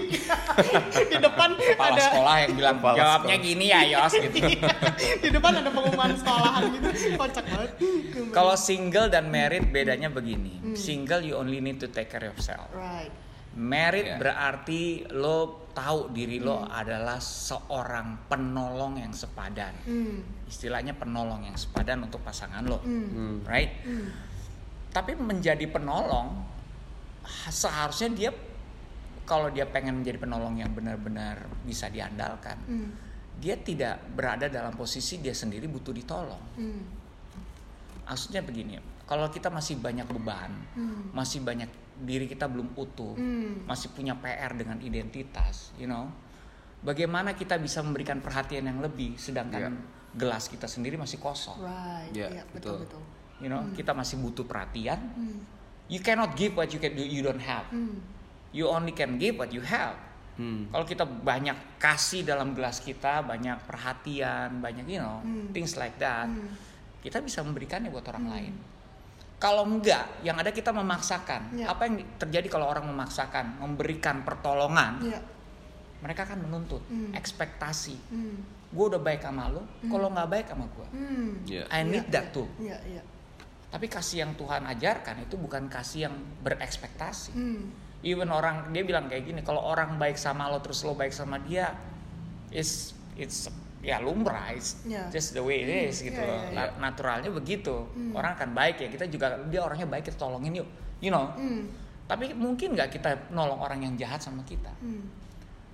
[1.12, 3.50] Di depan kepala ada sekolah yang bilang Kepala jawabnya sekolah.
[3.52, 4.38] gini ya Yos gitu.
[5.20, 7.72] di depan ada pengumuman sekolahan gitu kocak banget
[8.32, 10.64] Kalau single dan married bedanya begini.
[10.74, 12.72] Single you only need to take care of yourself.
[12.72, 13.12] right
[13.52, 14.18] Merit Iya.
[14.18, 19.76] berarti lo tahu diri lo adalah seorang penolong yang sepadan.
[19.84, 20.48] hmm.
[20.48, 23.08] Istilahnya penolong yang sepadan untuk pasangan lo, Hmm.
[23.08, 23.36] Hmm.
[23.44, 23.72] right?
[23.84, 24.08] Hmm.
[24.92, 26.48] Tapi menjadi penolong
[27.48, 28.32] seharusnya dia
[29.24, 32.92] kalau dia pengen menjadi penolong yang benar-benar bisa diandalkan, Hmm.
[33.40, 36.44] dia tidak berada dalam posisi dia sendiri butuh ditolong.
[36.56, 36.84] Hmm.
[38.04, 38.76] Maksudnya begini,
[39.08, 41.16] kalau kita masih banyak beban, Hmm.
[41.16, 43.64] masih banyak diri kita belum utuh, Hmm.
[43.64, 46.10] masih punya PR dengan identitas, you know.
[46.82, 49.72] Bagaimana kita bisa memberikan perhatian yang lebih sedangkan Iya.
[50.12, 51.62] gelas kita sendiri masih kosong.
[51.62, 53.00] right Iya, iya betul betul.
[53.00, 53.04] betul
[53.42, 54.98] You know, kita masih butuh perhatian.
[55.14, 55.40] hmm.
[55.88, 57.66] You cannot give what you can do you don't have.
[57.70, 58.02] Hmm.
[58.50, 59.98] You only can give what you have.
[60.34, 60.70] Hmm.
[60.70, 65.50] Kalau kita banyak kasih dalam gelas kita, banyak perhatian, banyak you know, Hmm.
[65.52, 66.54] things like that, Hmm.
[67.00, 68.54] kita bisa memberikannya buat orang lain.
[69.42, 71.58] Kalau enggak, yang ada kita memaksakan.
[71.58, 71.66] Ya.
[71.68, 75.20] Apa yang terjadi kalau orang memaksakan, memberikan pertolongan, iya
[76.02, 77.14] mereka akan menuntut Hmm.
[77.14, 77.98] ekspektasi.
[78.10, 78.38] hmm.
[78.70, 80.88] Gue udah baik sama lo, kalau nggak baik sama gue.
[80.94, 81.30] Hmm.
[81.44, 81.64] Iya.
[81.68, 82.34] I need Iya, that iya.
[82.34, 82.48] too.
[82.58, 83.04] iya iya
[83.68, 87.32] Tapi kasih yang Tuhan ajarkan itu bukan kasih yang berekspektasi.
[87.32, 87.62] hmm.
[88.02, 91.38] Even orang dia bilang kayak gini, kalau orang baik sama lo terus lo baik sama
[91.40, 91.70] dia,
[92.50, 93.46] is it's
[93.82, 95.10] ya lumrah, it's Ya.
[95.10, 96.38] just the way it is gitu Iya, loh.
[96.38, 96.78] iya, Na- iya.
[96.78, 97.74] Naturalnya begitu.
[97.92, 98.14] Hmm.
[98.14, 100.70] Orang akan baik ya, kita juga dia orangnya baik kita tolongin yuk,
[101.02, 101.34] you know.
[101.34, 101.66] Hmm.
[102.06, 104.70] Tapi mungkin nggak kita nolong orang yang jahat sama kita.
[104.80, 105.10] Hmm.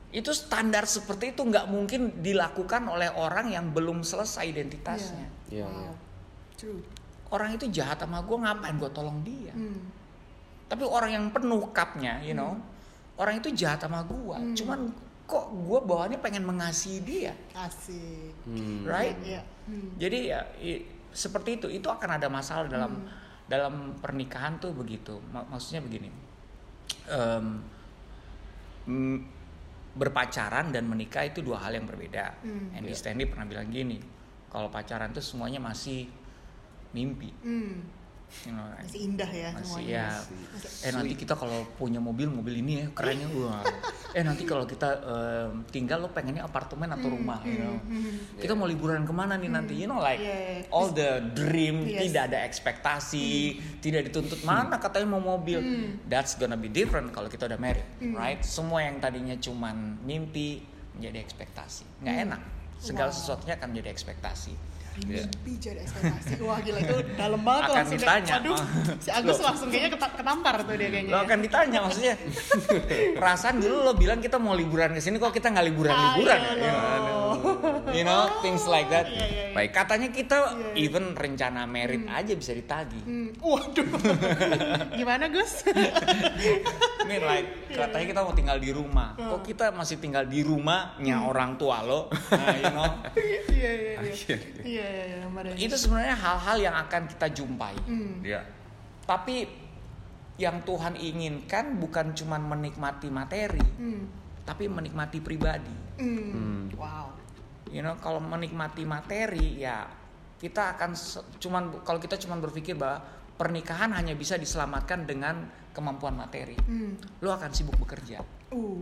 [0.08, 5.28] Itu standar seperti itu nggak mungkin dilakukan oleh orang yang belum selesai identitasnya.
[5.52, 5.92] Iya, wow iya.
[6.56, 6.80] true
[7.28, 9.52] Orang itu jahat sama gue ngapain gue tolong dia?
[9.52, 10.00] hmm.
[10.68, 12.56] Tapi orang yang penuh cupnya, you know,
[13.20, 14.36] orang itu jahat sama gua.
[14.40, 14.52] Hmm.
[14.56, 14.80] Cuman
[15.28, 18.88] kok gua bawaannya pengen mengasihi dia, asik Hmm.
[18.88, 19.20] right?
[19.22, 20.00] iya hmm.
[20.00, 21.68] Jadi ya i- seperti itu.
[21.68, 23.12] Itu akan ada masalah dalam Hmm.
[23.46, 25.20] dalam pernikahan tuh begitu.
[25.30, 26.08] Ma- maksudnya begini,
[27.08, 27.60] Em,
[28.86, 29.18] mm,
[29.94, 32.36] berpacaran dan menikah itu dua hal yang berbeda.
[32.40, 32.72] Hmm.
[32.72, 33.00] Andy Iya.
[33.00, 34.00] Stanley pernah bilang gini,
[34.48, 36.08] kalau pacaran tuh semuanya masih
[36.92, 37.32] mimpi.
[37.42, 37.84] Hmm.
[38.44, 38.84] You know, right?
[38.84, 39.88] Masih indah ya masih semuanya.
[39.88, 40.08] ya.
[40.14, 43.64] Masih- eh nanti kita kalau punya mobil mobil ini ya kerennya gua
[44.12, 47.76] eh nanti kalau kita eh, tinggal lo pengennya apartemen atau rumah you know.
[48.36, 49.74] kita mau liburan ke mana nih nanti?
[49.76, 50.76] You know like Yeah, yeah.
[50.76, 52.08] all the dream Yes.
[52.08, 53.28] tidak ada ekspektasi
[53.80, 54.44] tidak dituntut.
[54.44, 55.64] Mana katanya mau mobil?
[56.06, 58.44] That's gonna be different kalau kita udah married right?
[58.44, 60.62] Semua yang tadinya cuman mimpi
[60.94, 62.04] menjadi ekspektasi.
[62.04, 62.42] Nggak enak.
[62.78, 63.18] Segala Wow.
[63.18, 64.54] sesuatunya akan menjadi ekspektasi
[65.00, 65.24] Iya.
[65.24, 68.34] mimpi jadi ekspektasi wah gila itu dalam banget Akan langsung ditanya.
[68.36, 68.58] aduh
[68.98, 71.24] si Agus langsung kayaknya keta- ketampar tuh dia kayaknya Lo ya.
[71.24, 72.14] akan ditanya maksudnya
[73.18, 76.54] perasaan dulu lo bilang kita mau liburan ke sini kok kita nggak liburan liburan Ayo
[76.58, 76.74] ya?
[77.04, 77.24] lo.
[77.92, 79.54] you know things like that Iya, iya, iya.
[79.54, 80.82] baik katanya kita Iya, iya.
[80.82, 83.86] even rencana merit aja bisa ditagih Hmm, waduh
[84.98, 85.62] gimana Gus
[87.06, 89.14] mean like katanya kita mau tinggal di rumah.
[89.14, 89.38] Hmm.
[89.38, 92.10] kok kita masih tinggal di rumahnya orang tua lo?
[92.34, 92.90] Nah, you know?
[93.18, 94.26] Iya iya iya.
[94.66, 97.76] Iya iya iya itu sebenarnya hal-hal yang akan kita jumpai.
[97.86, 98.42] Hmm, Iya.
[99.08, 99.48] tapi
[100.38, 104.02] yang Tuhan inginkan bukan cuman menikmati materi hmm,
[104.46, 105.74] tapi menikmati pribadi.
[105.98, 106.30] Hmm.
[106.34, 106.64] Hmm.
[106.78, 107.10] wow.
[107.68, 109.84] You know kalau menikmati materi ya
[110.38, 110.94] kita akan
[111.42, 113.02] cuman kalau kita cuman berpikir bahwa
[113.38, 117.22] pernikahan hanya bisa diselamatkan dengan kemampuan materi hmm.
[117.22, 118.82] lo akan sibuk bekerja uh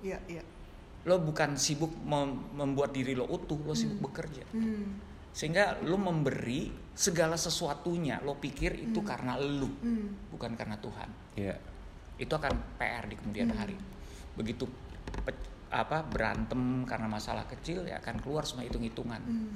[0.00, 0.42] iya iya
[1.02, 4.86] lo bukan sibuk mem- membuat diri lo utuh lo sibuk bekerja hmm.
[5.30, 10.30] sehingga lo memberi segala sesuatunya lo pikir itu karena lo Hmm.
[10.30, 11.58] bukan karena Tuhan Iya.
[12.16, 13.58] itu akan PR di kemudian Hmm.
[13.58, 13.76] hari
[14.32, 14.64] begitu
[15.66, 19.50] apa berantem karena masalah kecil ya akan keluar semua hitung-hitungan Hmm.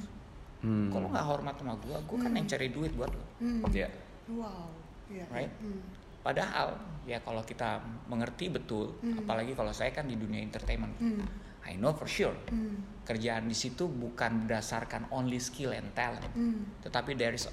[0.61, 0.89] Hmm.
[0.91, 3.63] kalau nggak hormat sama gue gue kan yang cari duit buat lo Hmm.
[3.67, 3.89] Iya.
[4.29, 4.69] wow
[5.09, 5.25] iya iya.
[5.33, 5.53] Right?
[5.59, 5.81] Hmm.
[6.21, 9.25] Padahal ya kalau kita mengerti betul Hmm.
[9.25, 11.25] apalagi kalau saya kan di dunia entertainment Hmm.
[11.61, 12.81] I know for sure Hmm.
[13.03, 16.69] kerjaan di situ bukan berdasarkan only skill and talent Hmm.
[16.81, 17.49] tetapi there is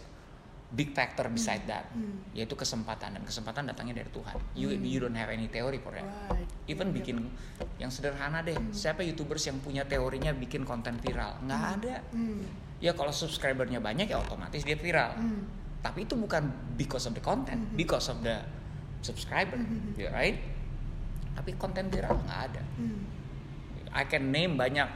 [0.67, 2.19] big factor beside that Hmm.
[2.35, 6.03] yaitu kesempatan dan kesempatan datangnya dari Tuhan you you don't have any theory for that
[6.27, 6.43] Right.
[6.67, 7.31] even bikin
[7.79, 12.43] yang sederhana deh siapa youtubers yang punya teorinya bikin konten viral nggak ada Hmm.
[12.83, 15.47] ya kalau subscribernya banyak ya otomatis dia viral Hmm.
[15.87, 16.43] Tapi itu bukan
[16.75, 18.43] because of the content because of the
[18.99, 19.55] subscriber
[19.95, 20.11] Yeah.
[20.11, 20.35] right?
[21.31, 22.63] Tapi konten viral nggak ada.
[22.75, 23.07] Hmm.
[23.95, 24.89] I can name banyak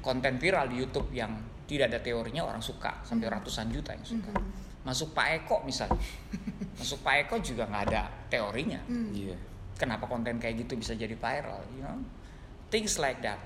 [0.00, 1.36] konten viral di YouTube yang
[1.68, 4.32] tidak ada teorinya orang suka sampai ratusan juta yang suka.
[4.88, 6.00] Masuk Pak Eko misalnya.
[6.80, 8.80] Masuk Pak Eko juga nggak ada teorinya.
[8.88, 9.12] Hmm.
[9.12, 9.36] Iya.
[9.78, 12.02] kenapa konten kayak gitu bisa jadi viral you know?
[12.72, 13.38] Things like that.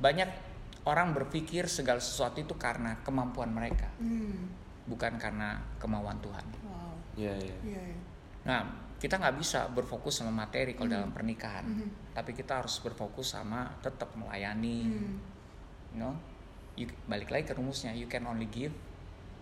[0.00, 0.28] Banyak
[0.88, 3.90] orang berpikir segala sesuatu itu karena kemampuan mereka.
[4.00, 4.61] Hmm.
[4.84, 7.56] Bukan karena kemauan Tuhan wow Iya, iya.
[7.62, 7.98] iya iya.
[8.42, 8.60] nah
[8.96, 12.14] kita nggak bisa berfokus sama materi kalau dalam pernikahan Mhm.
[12.14, 15.14] tapi kita harus berfokus sama tetap melayani Hmm.
[15.90, 16.14] you know
[16.72, 18.72] you, balik lagi ke rumusnya you can only give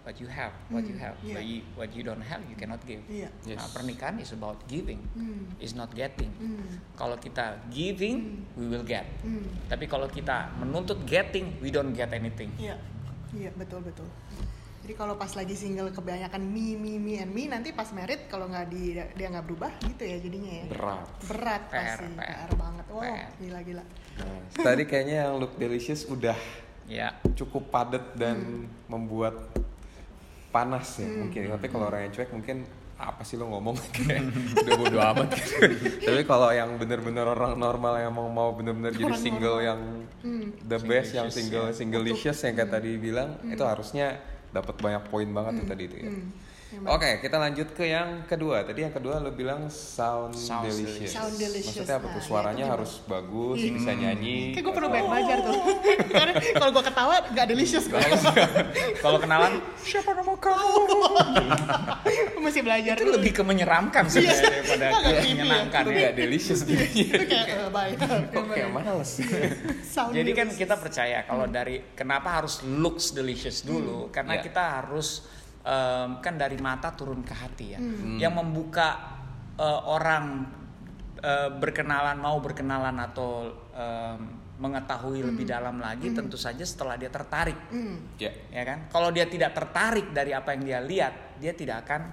[0.01, 1.37] what you have what you Hmm, have yeah.
[1.37, 3.61] what, you, what you don't have you cannot give iya Yes.
[3.61, 5.45] nah pernikahan is about giving Hmm.
[5.57, 6.65] is not getting Hmm.
[6.97, 9.45] kalau kita giving we will get Hmm.
[9.69, 12.81] tapi kalau kita menuntut getting we don't get anything Iya,
[13.31, 14.09] iya betul betul.
[14.91, 18.51] Jadi kalau pas lagi single kebanyakan me me me and me nanti pas married kalau
[18.51, 20.65] nggak di dia nggak berubah gitu ya jadinya ya.
[20.67, 21.07] Berat.
[21.31, 22.27] Berat PR, pasti, PR.
[22.27, 22.85] PR, banget.
[22.91, 23.31] Wow, PR.
[23.39, 23.85] gila gila.
[23.87, 26.35] Nah, tadi kayaknya yang look delicious udah
[26.91, 29.55] ya cukup padat dan membuat
[30.51, 31.55] panas ya mungkin.
[31.55, 32.57] Tapi kalau orang yang cuek mungkin
[32.99, 34.27] apa sih lo ngomong kayak
[34.67, 35.55] udah bodo amat gitu.
[36.03, 39.69] Tapi kalau yang bener-bener orang normal yang mau mau bener-bener jadi single normal.
[39.71, 39.81] yang
[40.67, 44.19] the best yang single Singlicious, single licious yang kayak tadi bilang itu harusnya
[44.51, 46.11] dapat banyak poin banget tuh tadi itu ya.
[46.11, 46.27] Hmm.
[46.71, 48.63] Oke, kita lanjut ke yang kedua.
[48.63, 51.11] Tadi yang kedua lo bilang sound Sounds delicious.
[51.11, 51.75] Sound delicious.
[51.77, 52.21] Maksudnya apa Nah, tuh?
[52.21, 53.71] ya, Suaranya itu harus bagus, Iya.
[53.75, 54.39] bisa nyanyi.
[54.53, 55.55] Kayak gue perlu banyak belajar tuh.
[56.15, 57.99] Karena kalau gue ketawa nggak delicious gue.
[58.97, 60.83] kalau kenalan siapa nama kamu
[62.41, 63.15] Mesti belajar itu dulu.
[63.19, 64.13] lebih ke menyeramkan Iya.
[64.13, 65.21] sebenarnya daripada ke ya.
[65.27, 66.11] menyenangkan ya.
[66.13, 66.87] Delicious dia.
[66.87, 67.93] Itu kayak eh, bye.
[68.51, 69.11] Kayak males?
[69.85, 70.55] Sound Jadi kan delicious.
[70.57, 74.43] kita percaya kalau dari kenapa harus looks delicious dulu karena Ya.
[74.43, 75.27] kita harus
[75.65, 77.81] em, kan dari mata turun ke hati ya.
[77.81, 78.17] Hmm.
[78.17, 78.89] Yang membuka
[79.57, 80.47] eh, orang
[81.21, 84.21] eh, berkenalan mau berkenalan atau em,
[84.61, 87.57] mengetahui lebih dalam lagi tentu saja setelah dia tertarik.
[87.73, 88.13] Hmm.
[88.21, 88.29] Ya.
[88.53, 88.93] Ya kan?
[88.93, 92.13] Kalau dia tidak tertarik dari apa yang dia lihat, dia tidak akan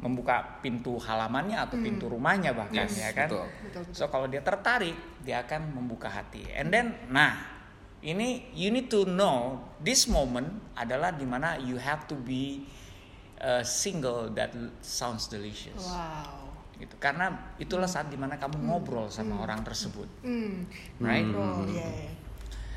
[0.00, 3.28] membuka pintu halamannya atau pintu rumahnya bahkan Yes, ya kan.
[3.30, 3.46] betul.
[3.94, 6.44] So kalau dia tertarik, dia akan membuka hati.
[6.52, 7.53] And then, nah,
[8.04, 12.68] ini you need to know this moment adalah di mana you have to be
[13.40, 14.52] uh, single that
[14.84, 15.88] sounds delicious.
[15.88, 16.52] Wow.
[16.76, 16.94] Gitu.
[17.00, 20.68] Karena itulah saat di mana kamu ngobrol sama orang tersebut, Hmm.
[21.00, 21.24] right?
[21.32, 21.86] Oh, iya.
[21.86, 22.12] iya.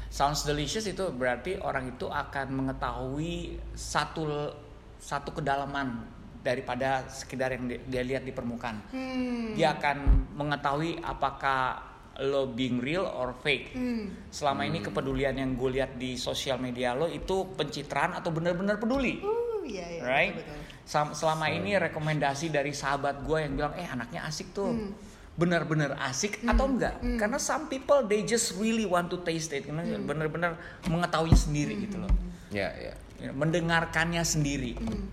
[0.07, 4.55] Sounds delicious itu berarti orang itu akan mengetahui satu
[4.97, 6.07] satu kedalaman
[6.39, 8.79] daripada sekedar yang dia, dia lihat di permukaan.
[8.95, 9.51] Hmm.
[9.57, 11.83] Dia akan mengetahui apakah
[12.19, 13.73] lo being real or fake.
[13.73, 14.09] Hmm.
[14.27, 19.21] Selama ini kepedulian yang gue lihat di sosial media lo itu pencitraan atau benar-benar peduli.
[19.21, 20.33] Uh, iya, iya, right?
[20.33, 20.65] betul, betul.
[20.81, 24.91] Sam- Selama ini rekomendasi dari sahabat gue yang bilang, eh anaknya asik tuh, Hmm.
[25.35, 26.97] benar-benar asik atau enggak?
[27.19, 30.07] Karena some people they just really want to taste it, karena Hmm.
[30.07, 32.09] benar-benar mengetahuinya sendiri gitu loh,
[32.49, 32.93] Ya, ya.
[33.17, 34.77] Ya, mendengarkannya sendiri.
[34.77, 35.09] Hmm.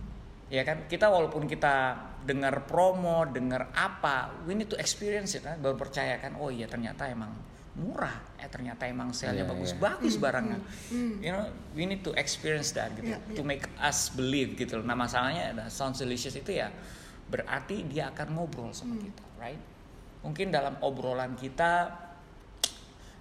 [0.54, 5.58] Ya kan, kita walaupun kita dengar promo, dengar apa, we need to experience it, kan?
[5.58, 7.34] baru percaya kan, oh iya ternyata emang
[7.74, 9.80] murah, eh ternyata emang sale-nya Iya, bagus, iya.
[9.82, 10.58] bagus barangnya.
[10.94, 14.78] You know, we need to experience that gitu, Iya, to make us believe gitu.
[14.78, 16.70] Nah masalahnya ada sounds delicious itu ya
[17.26, 19.58] berarti dia akan ngobrol sama kita, right?
[20.22, 22.04] Mungkin dalam obrolan kita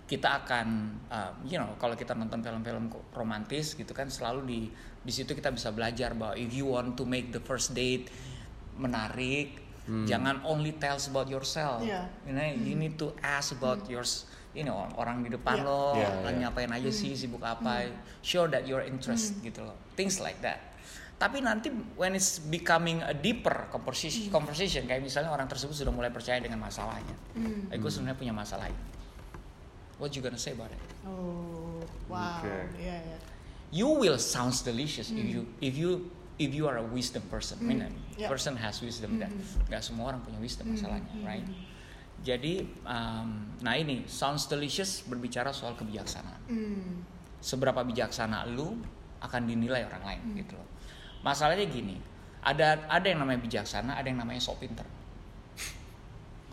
[0.04, 0.68] kita akan
[1.10, 4.60] uh, you know kalau kita nonton film-film romantis gitu kan selalu di
[5.04, 8.08] di situ kita bisa belajar bahwa if you want to make the first date
[8.74, 9.60] menarik
[10.08, 12.08] jangan only tells about yourself Iya.
[12.24, 14.24] you know you need to ask about yours
[14.56, 15.68] you know orang di depan Iya.
[15.68, 15.92] lo
[16.24, 16.48] lagi iya.
[16.48, 17.92] ngapain aja sih sibuk apa
[18.24, 20.72] show that you're interest gitu loh things like that
[21.20, 21.68] tapi nanti
[22.00, 26.64] when it's becoming a deeper conversation, conversation kayak misalnya orang tersebut sudah mulai percaya dengan
[26.64, 27.68] masalahnya Hmm.
[27.68, 28.84] eh gue sebenarnya punya masalah ini
[30.00, 32.40] what you gonna say about it Oh, wow.
[32.40, 32.80] Oke.
[32.80, 33.18] Iya, iya.
[33.74, 36.06] You will sounds delicious if you if you
[36.38, 37.82] if you are a wisdom person I mean,
[38.14, 38.30] Yeah.
[38.30, 39.34] person has wisdom dan
[39.66, 41.42] nggak semua orang punya wisdom masalahnya right?
[42.24, 46.42] Jadi um, nah ini sounds delicious berbicara soal kebijaksanaan.
[46.48, 47.04] Hmm.
[47.44, 48.80] seberapa bijaksana lu
[49.20, 50.70] akan dinilai orang lain gitu loh.
[51.26, 51.98] Masalahnya gini
[52.40, 54.88] ada ada yang namanya bijaksana ada yang namanya sok pinter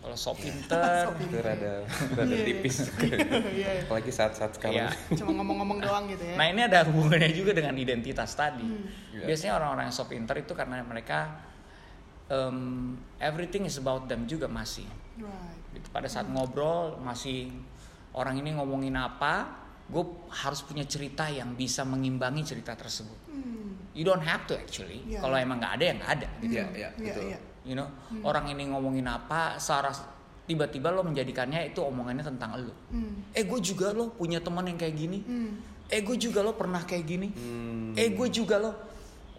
[0.01, 2.45] kalau sok pinter Itu rada rada Iya, iya.
[2.49, 2.89] tipis.
[3.61, 3.85] Iya.
[3.85, 4.89] Apalagi saat-saat sekarang.
[4.89, 5.13] Iya.
[5.13, 6.35] Cuma ngomong-ngomong doang gitu ya.
[6.41, 8.65] Nah ini ada hubungannya juga dengan identitas tadi.
[9.13, 9.29] Iya.
[9.29, 11.37] Biasanya orang-orang yang so pinter itu karena mereka
[12.33, 14.89] um, everything is about them juga masih.
[15.21, 15.77] Right.
[15.77, 15.87] Gitu.
[15.93, 17.53] Pada saat ngobrol masih
[18.17, 19.53] orang ini ngomongin apa,
[19.85, 23.29] gue harus punya cerita yang bisa mengimbangi cerita tersebut.
[23.29, 23.77] Hmm.
[23.93, 25.05] You don't have to actually.
[25.05, 25.21] Iya.
[25.21, 26.27] Kalau emang nggak ada ya nggak ada.
[26.41, 26.53] Gitu.
[26.57, 27.23] Iya, iya, Iya, betul.
[27.29, 27.39] iya.
[27.61, 27.85] You know,
[28.25, 29.93] orang ini ngomongin apa, secara
[30.49, 32.73] tiba-tiba lo menjadikannya itu omongannya tentang lo.
[32.89, 33.21] Hmm.
[33.31, 35.21] Eh gue juga lo punya teman yang kayak gini.
[35.21, 35.61] Hmm.
[35.85, 37.27] Eh gue juga lo pernah kayak gini.
[37.29, 37.93] Hmm.
[37.93, 38.71] Eh gue juga lo.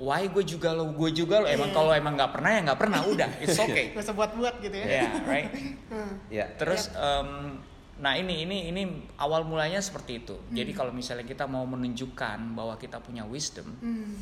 [0.02, 1.46] Why gue juga lo, gue juga lo.
[1.46, 1.76] Emang Iya.
[1.76, 3.28] kalau emang nggak pernah ya nggak pernah udah.
[3.38, 3.90] It's okay.
[3.90, 4.86] Gak usah buat-buat gitu ya.
[4.86, 5.50] Ya, right.
[5.92, 6.14] Hmm.
[6.32, 6.46] Ya.
[6.56, 7.58] Terus, em,
[7.98, 8.82] nah ini ini ini
[9.18, 10.38] awal mulanya seperti itu.
[10.38, 10.54] Hmm.
[10.54, 14.16] Jadi kalau misalnya kita mau menunjukkan bahwa kita punya wisdom, Hmm.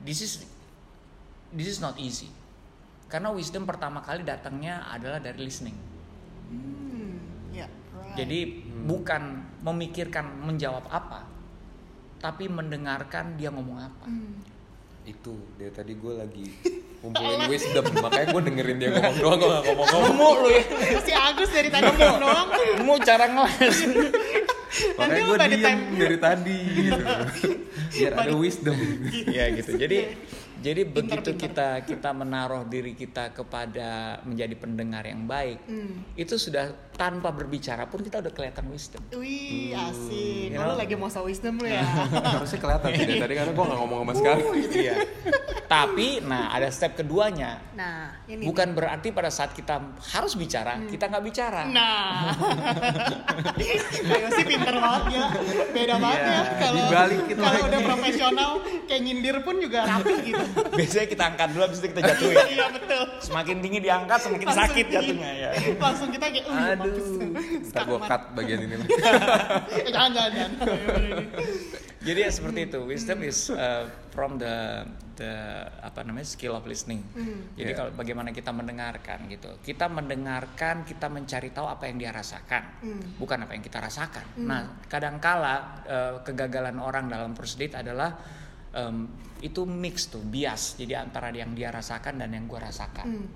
[0.00, 0.44] this is
[1.50, 2.28] this is not easy.
[3.06, 5.78] Karena wisdom pertama kali datangnya adalah dari listening.
[6.50, 7.22] Hmm.
[7.54, 8.18] Ya, right.
[8.18, 11.22] Jadi bukan memikirkan menjawab apa,
[12.18, 14.06] tapi mendengarkan dia ngomong apa.
[14.10, 14.42] Hmm.
[15.06, 16.46] Itu dari tadi gue lagi
[17.06, 20.10] ngumpulin wisdom, makanya gue dengerin dia ngomong doang, gue gak ngomong-ngomong.
[20.10, 20.62] Nemu lu ya.
[21.06, 22.48] Si Agus dari tadi ngomong doang.
[22.82, 23.78] Nemu cara ngeles.
[24.76, 26.58] Makanya gue nggak diem dari tadi
[26.90, 27.02] gitu.
[27.96, 28.76] Biar ada wisdom.
[29.30, 29.70] ya gitu.
[29.78, 29.98] Jadi
[30.62, 36.00] jadi begitu kita kita menaruh diri kita kepada menjadi pendengar yang baik, Hmm.
[36.16, 39.04] itu sudah tanpa berbicara pun kita udah kelihatan wisdom.
[39.12, 40.56] Wih, asik.
[40.56, 40.80] You Oh, lu know?
[40.80, 41.84] lagi mau wisdom lu ya.
[42.34, 44.42] Harusnya kelihatan sih dari tadi karena gue gak ngomong sama sekali.
[44.76, 44.94] Iya.
[45.66, 47.58] Tapi nah ada step keduanya.
[47.74, 48.44] Nah, ini.
[48.46, 49.82] Bukan berarti pada saat kita
[50.14, 51.66] harus bicara, kita nggak bicara.
[51.68, 52.30] Nah.
[54.16, 55.26] Ayo sih pinter banget ya.
[55.74, 56.82] Beda banget Iya, ya kalau
[57.34, 58.50] kalau udah profesional
[58.86, 60.44] kayak nyindir pun juga rapi gitu.
[60.76, 62.36] Biasanya kita angkat dulu habis itu kita jatuhin.
[62.46, 63.02] Iya betul.
[63.20, 65.50] Semakin tinggi diangkat semakin Langsung sakit jatuhnya ya.
[65.76, 66.74] Langsung kita kayak, uh,
[67.86, 68.74] gue cut bagian ini.
[68.76, 71.02] Eh, jangan, jangan, jangan.
[72.06, 72.78] Jadi ya seperti itu.
[72.86, 75.32] Wisdom is uh, from the the
[75.80, 77.02] apa namanya skill of listening.
[77.56, 77.76] Jadi Yeah.
[77.76, 79.58] kalau bagaimana kita mendengarkan gitu.
[79.64, 83.00] Kita mendengarkan, kita mencari tahu apa yang dia rasakan, Hmm.
[83.18, 84.24] bukan apa yang kita rasakan.
[84.44, 85.54] Nah, kadangkala
[85.88, 88.14] uh, kegagalan orang dalam date adalah
[88.76, 89.08] um,
[89.40, 90.76] itu mix tuh, bias.
[90.76, 93.06] Jadi antara yang dia rasakan dan yang gue rasakan.
[93.08, 93.26] Hmm.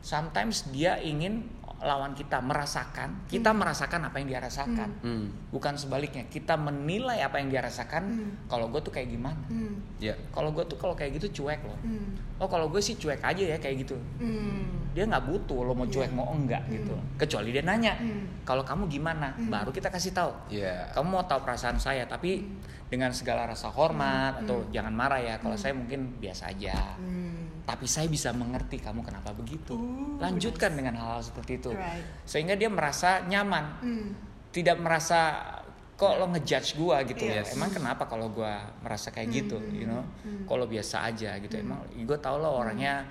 [0.00, 4.90] Sometimes dia ingin lawan kita merasakan, kita merasakan apa yang dia rasakan.
[4.98, 5.30] Hmm.
[5.54, 8.02] Bukan sebaliknya, kita menilai apa yang dia rasakan.
[8.02, 8.30] Hmm.
[8.50, 9.38] Kalau gue tuh kayak gimana?
[9.46, 9.78] Hmm.
[10.02, 10.18] Ya.
[10.34, 11.78] Kalau gue tuh kalau kayak gitu cuek loh.
[11.86, 12.18] Hmm.
[12.42, 13.94] Oh kalau gue sih cuek aja ya kayak gitu.
[14.18, 14.90] Hmm.
[14.94, 16.94] Dia nggak butuh lo mau cuek mau enggak gitu.
[17.14, 18.42] Kecuali dia nanya, Hmm.
[18.42, 19.34] kalau kamu gimana?
[19.46, 20.32] Baru kita kasih tahu.
[20.50, 20.90] Ya.
[20.94, 22.42] Kamu mau tahu perasaan saya, tapi
[22.88, 25.34] dengan segala rasa hormat atau jangan marah ya.
[25.38, 26.96] Kalau saya mungkin biasa aja.
[26.98, 27.27] Hmm.
[27.68, 29.76] Tapi saya bisa mengerti kamu kenapa begitu.
[29.76, 32.00] Uh, Lanjutkan dengan hal-hal seperti itu, Right.
[32.24, 33.64] sehingga dia merasa nyaman.
[33.84, 34.08] Hmm.
[34.48, 35.44] tidak merasa
[35.92, 37.04] kok lo ngejudge gua?
[37.04, 37.52] gitu Yes.
[37.52, 40.00] emang kenapa kalau gua merasa kayak gitu you know?
[40.48, 41.52] kalau biasa aja gitu.
[41.60, 43.04] Emang gue tau lo orangnya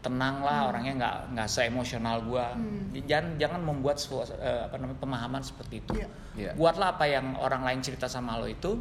[0.00, 2.56] tenang lah orangnya nggak nggak seemosional gua.
[3.04, 5.92] Jangan jangan membuat sebuah, eh, apa namanya pemahaman seperti itu.
[6.00, 6.08] Iya.
[6.34, 6.50] Iya.
[6.56, 8.80] buatlah apa yang orang lain cerita sama lo itu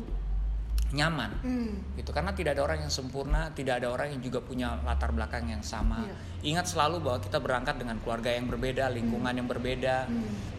[0.94, 1.74] nyaman Hmm.
[1.98, 5.50] gitu karena tidak ada orang yang sempurna tidak ada orang yang juga punya latar belakang
[5.50, 6.16] yang sama Iya.
[6.54, 10.06] ingat selalu bahwa kita berangkat dengan keluarga yang berbeda lingkungan yang berbeda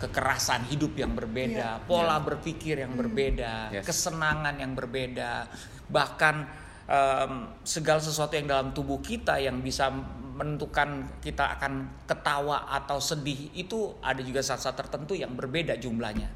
[0.03, 1.87] kekerasan hidup yang berbeda Iya.
[1.87, 3.87] pola berpikir yang berbeda Yes.
[3.87, 5.47] kesenangan yang berbeda
[5.87, 6.51] bahkan
[6.85, 9.89] em, segala sesuatu yang dalam tubuh kita yang bisa
[10.35, 16.27] menentukan kita akan ketawa atau sedih itu ada juga saat-saat tertentu yang berbeda jumlahnya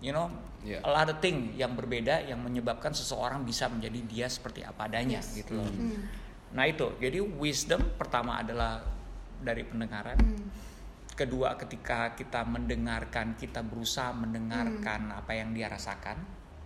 [0.00, 0.30] you know
[0.66, 0.82] Yeah.
[0.82, 5.22] a lot of thing yang berbeda yang menyebabkan seseorang bisa menjadi dia seperti apa adanya
[5.22, 5.38] Yes.
[5.38, 5.64] gitu loh.
[5.64, 6.10] Hmm.
[6.52, 8.82] Nah itu jadi wisdom pertama adalah
[9.38, 10.18] dari pendengaran.
[10.18, 10.50] Hmm.
[11.14, 15.18] Kedua ketika kita mendengarkan kita berusaha mendengarkan Hmm.
[15.22, 16.18] apa yang dia rasakan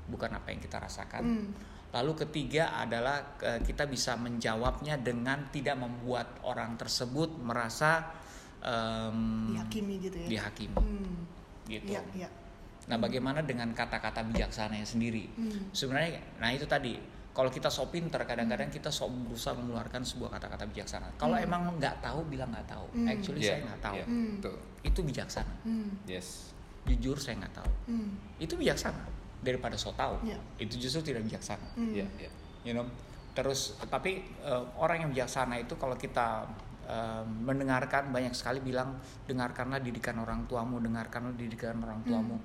[0.08, 1.22] bukan apa yang kita rasakan.
[1.22, 1.46] Hmm.
[1.90, 8.16] Lalu ketiga adalah eh, kita bisa menjawabnya dengan tidak membuat orang tersebut merasa
[8.60, 10.28] em, Dihakimi gitu ya.
[10.28, 11.16] dihakimi Hmm.
[11.66, 11.90] gitu.
[11.90, 12.28] Iya, iya.
[12.90, 15.30] Nah, bagaimana dengan kata-kata bijaksananya sendiri?
[15.38, 15.70] Hmm.
[15.70, 16.98] Sebenarnya, nah itu tadi.
[17.30, 21.14] Kalau kita sok pinter, kadang-kadang kita sok berusaha mengeluarkan sebuah kata-kata bijaksana.
[21.14, 21.46] Kalau Hmm.
[21.46, 22.82] emang nggak tahu, bilang nggak tahu.
[22.90, 23.06] Hmm.
[23.06, 23.94] Actually Iya, saya nggak tahu.
[23.94, 24.34] iya, Hmm.
[24.82, 25.54] Itu bijaksana.
[25.62, 25.90] Hmm.
[26.10, 26.50] Yes.
[26.90, 27.70] Jujur saya nggak tahu.
[27.86, 28.18] Hmm.
[28.42, 29.06] Itu bijaksana
[29.46, 30.26] daripada sok tahu.
[30.26, 30.42] Iya.
[30.58, 31.78] Itu justru tidak bijaksana.
[31.78, 31.94] Hmm.
[31.94, 32.30] Iya, iya.
[32.66, 32.84] You know.
[33.30, 36.50] Terus, tapi eh, orang yang bijaksana itu kalau kita
[36.90, 42.42] eh, mendengarkan banyak sekali bilang dengarkanlah didikan orang tuamu, dengarkanlah didikan orang tuamu.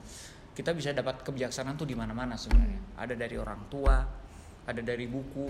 [0.55, 2.95] Kita bisa dapat kebijaksanaan tuh di mana-mana sebenarnya.
[2.95, 3.99] Ada dari orang tua,
[4.63, 5.45] ada dari buku,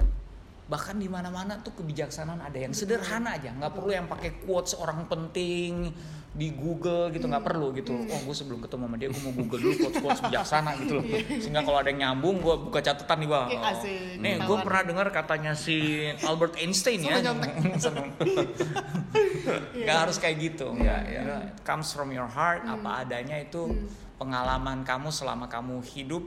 [0.66, 5.06] bahkan di mana-mana tuh kebijaksanaan ada yang sederhana aja, nggak perlu yang pakai quotes orang
[5.06, 5.94] penting
[6.36, 7.96] di Google gitu nggak perlu gitu.
[7.96, 11.06] Oh gue sebelum ketemu sama dia gue mau Google dulu quotes quotes bijaksana gitu loh.
[11.32, 13.48] Sehingga kalau ada yang nyambung gue buka catatan nih bang.
[13.54, 13.84] Iya, Oh.
[14.20, 17.22] Nih gue pernah dengar katanya si Albert Einstein ya.
[17.80, 18.10] Seneng.
[19.86, 21.22] Nggak harus kayak gitu, nggak ya.
[21.64, 23.70] Comes from your heart, apa adanya itu
[24.16, 26.24] pengalaman kamu selama kamu hidup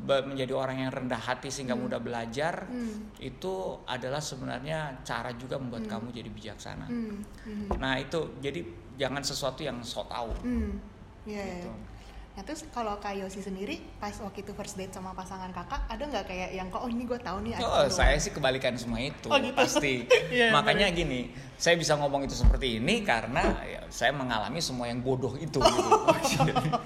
[0.00, 3.14] be- menjadi orang yang rendah hati sehingga mudah belajar Hmm.
[3.16, 6.86] itu adalah sebenarnya cara juga membuat kamu jadi bijaksana.
[6.86, 7.22] Hmm.
[7.42, 7.68] Hmm.
[7.76, 8.60] Nah itu jadi
[8.96, 10.30] jangan sesuatu yang sok tahu.
[10.42, 11.38] Iya.
[11.38, 11.44] iya.
[11.56, 11.70] Gitu.
[12.30, 15.98] Nah terus kalau Kak Yosi sendiri pas waktu itu first date sama pasangan kakak ada
[16.00, 19.26] nggak kayak yang kok oh ini gue tahu nih Oh, saya sih kebalikan semua itu
[19.26, 19.52] Oh, gitu.
[19.52, 20.06] pasti.
[20.30, 25.02] Iya, Makanya gini, saya bisa ngomong itu seperti ini karena ya, saya mengalami semua yang
[25.02, 25.58] bodoh itu.
[25.58, 25.90] gitu.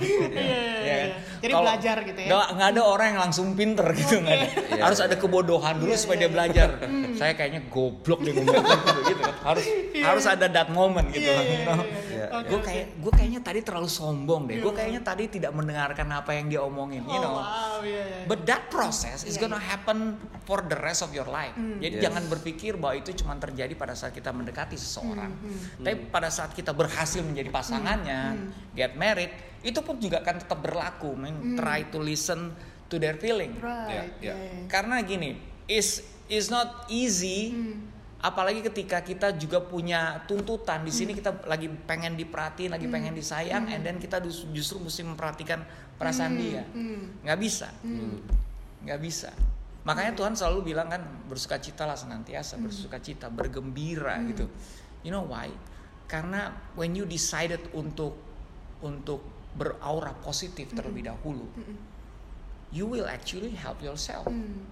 [0.00, 0.96] Iya, iya, Ya iya.
[0.96, 1.08] kan?
[1.38, 2.28] Jadi belajar gitu ya.
[2.50, 4.48] Nggak, ada orang yang langsung pinter gitu nggak ada.
[4.48, 5.06] Iya, Harus iya.
[5.06, 6.34] ada kebodohan dulu Iya, supaya iya, dia iya.
[6.34, 6.68] belajar.
[7.14, 9.34] Saya kayaknya goblok deh ngomong gitu, gitu kan.
[9.44, 11.28] Harus harus ada that moment gitu.
[11.28, 11.78] Iya, iya, know.
[11.78, 12.02] iya, iya.
[12.10, 14.56] Iya, Oke, Gue kayak gue kayaknya tadi terlalu sombong deh.
[14.58, 14.78] Gue Iya.
[14.80, 17.34] kayaknya tadi tidak mendengarkan apa yang dia omongin, you Oh, know.
[17.36, 18.24] wow, iya, iya.
[18.24, 20.14] But that process is Iya, gonna happen
[20.46, 21.52] for the rest of your life.
[21.52, 21.82] Hmm.
[21.82, 22.04] Jadi Yes.
[22.06, 25.34] jangan berpikir bahwa itu cuma terjadi pada saat kita mendekati seseorang.
[25.34, 28.48] Hmm, Tapi pada saat kita berhasil menjadi pasangannya, Hmm.
[28.72, 31.12] get married, itu pun juga akan tetap berlaku.
[31.14, 32.54] Men, Try to listen
[32.86, 33.58] to their feeling.
[33.58, 33.90] Right.
[33.90, 34.34] Iya, iya.
[34.34, 34.66] iya.
[34.66, 35.34] Karena gini,
[35.66, 37.52] is is not easy.
[37.52, 37.93] Hmm.
[38.24, 40.80] Apalagi ketika kita juga punya tuntutan.
[40.80, 44.16] Di sini kita lagi pengen diperhatiin, lagi pengen disayang, and then kita
[44.48, 45.60] justru mesti memperhatikan
[46.00, 46.64] perasaan dia.
[46.72, 47.20] Hmm.
[47.20, 47.68] nggak bisa.
[48.80, 49.28] Nggak bisa.
[49.84, 54.48] Makanya Tuhan selalu bilang kan bersukacitalah senantiasa bersukacita bergembira gitu.
[55.04, 55.52] You know why?
[56.08, 56.48] Karena
[56.80, 58.16] when you decided untuk
[58.80, 59.20] untuk
[59.52, 61.46] beraura positif terlebih dahulu
[62.74, 64.66] you will actually help yourself Hmm.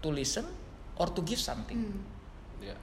[0.00, 0.48] to listen
[0.96, 1.76] or to give something.
[1.76, 2.15] Hmm.
[2.58, 2.76] Iya.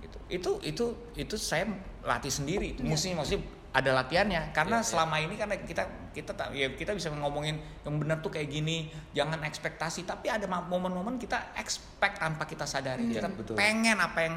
[0.00, 1.64] gitu itu itu itu saya
[2.02, 2.90] latih sendiri itu Iya.
[2.90, 3.36] mesti mesti
[3.70, 4.90] ada latihannya karena Iya, iya.
[4.92, 8.86] selama ini karena kita kita tak- ya kita bisa ngomongin yang benar tuh kayak gini
[9.10, 13.54] jangan ekspektasi tapi ada momen-momen kita expect tanpa kita sadari Iya, kita betul.
[13.54, 14.36] pengen apa yang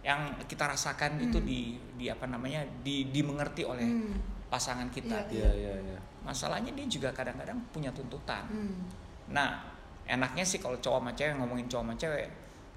[0.00, 1.60] yang kita rasakan itu di
[1.94, 4.16] di apa namanya di dimengerti oleh Hmm.
[4.46, 5.48] pasangan kita Iya.
[5.48, 5.98] Iya, iya, iya.
[6.20, 8.80] masalahnya dia juga kadang-kadang punya tuntutan Hmm.
[9.26, 9.64] Nah,
[10.04, 12.28] enaknya sih kalau cowok sama cewek ngomongin cowok sama cewek,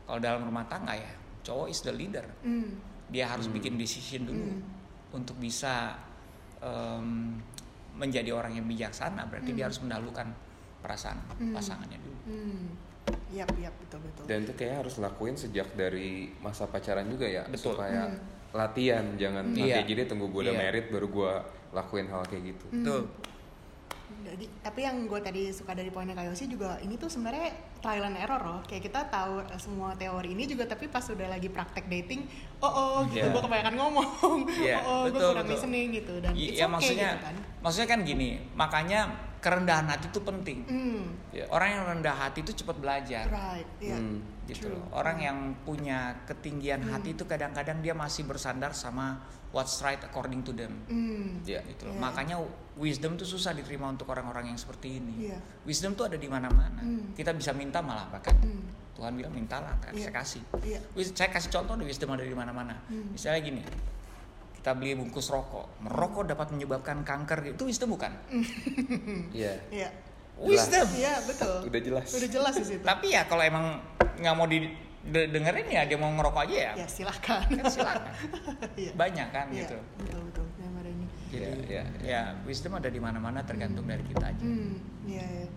[0.08, 1.12] kalau dalam rumah tangga ya,
[1.44, 2.24] cowok is the leader.
[2.42, 2.80] Hmm.
[3.08, 4.64] Dia harus bikin decision dulu Hmm.
[5.14, 6.00] untuk bisa
[6.58, 7.38] em,
[7.94, 9.30] menjadi orang yang bijaksana.
[9.30, 10.26] Berarti dia harus mendahulukan
[10.80, 11.54] perasaan Hmm.
[11.54, 12.20] pasangannya dulu.
[12.26, 12.66] Hmm.
[13.30, 14.24] Yap, yap, betul betul.
[14.26, 17.76] Dan itu kayaknya harus lakuin sejak dari masa pacaran juga ya, Betul.
[17.76, 18.18] supaya Hmm.
[18.54, 19.84] latihan, jangan nanti Iya.
[19.84, 20.64] jadi tunggu gue udah Iya.
[20.64, 21.32] married baru gue
[21.72, 22.66] lakuin hal kayak gitu.
[22.74, 23.02] Betul.
[24.38, 27.50] Jadi, tapi yang gue tadi suka dari poinnya Kak Yosi juga ini tuh sebenarnya
[27.82, 28.62] trial and error loh.
[28.62, 32.30] Kayak kita tahu eh, semua teori ini juga tapi pas udah lagi praktek dating,
[32.60, 33.34] oh oh gitu Iya.
[33.34, 34.08] gue kebanyakan ngomong,
[34.46, 35.58] Iya, oh oh gue kurang betul.
[35.58, 37.36] listening gitu dan I- it's ya okay maksudnya gitu kan.
[37.60, 39.00] maksudnya kan gini makanya
[39.48, 40.60] kerendahan hati itu penting.
[40.68, 41.48] Hmm, Ya.
[41.48, 43.24] Orang yang rendah hati itu cepat belajar.
[43.28, 43.96] right, iya.
[43.96, 44.20] Hmm.
[44.44, 44.76] gitu True.
[44.76, 44.88] loh.
[44.92, 49.20] Orang yang punya ketinggian hati itu kadang-kadang dia masih bersandar sama
[49.50, 50.72] what's right according to them.
[50.88, 51.60] Hmm, Ya.
[51.62, 51.92] Gitu loh.
[51.92, 52.02] Iya.
[52.02, 52.36] Makanya
[52.76, 55.28] wisdom tuh susah diterima untuk orang-orang yang seperti ini.
[55.28, 55.40] Iya.
[55.64, 56.80] Wisdom tuh ada di mana-mana.
[56.80, 57.12] Hmm.
[57.12, 58.36] Kita bisa minta malah bahkan.
[58.36, 60.10] hmm, Tuhan bilang mintalah, kan Iya.
[60.10, 60.42] saya kasih.
[60.92, 62.74] Wis- Saya kasih contoh deh wisdom ada di mana-mana.
[62.88, 63.12] Hmm.
[63.12, 63.62] Misalnya gini,
[64.68, 68.12] kita beli bungkus rokok, merokok dapat menyebabkan kanker, itu wisdom bukan?
[69.32, 69.56] Iya.
[69.72, 69.88] Iya.
[70.36, 70.84] Wisdom.
[70.92, 71.72] Iya, betul.
[71.72, 72.08] Udah jelas.
[72.12, 72.84] Udah jelas di situ.
[72.84, 73.80] Tapi ya kalau emang
[74.20, 77.48] nggak mau didengerin ya dia mau ngerokok aja ya, Ya, silakan.
[77.48, 78.12] kan silakan.
[78.84, 78.92] Iya.
[78.92, 79.78] Banyak kan Iya, gitu.
[80.04, 80.46] betul betul.
[80.60, 81.06] Yang ada ini.
[81.32, 81.84] Jadi Iya, iya.
[82.04, 84.44] ya wisdom ada di mana-mana tergantung dari kita aja.
[84.44, 85.48] Hmm, iya, iya.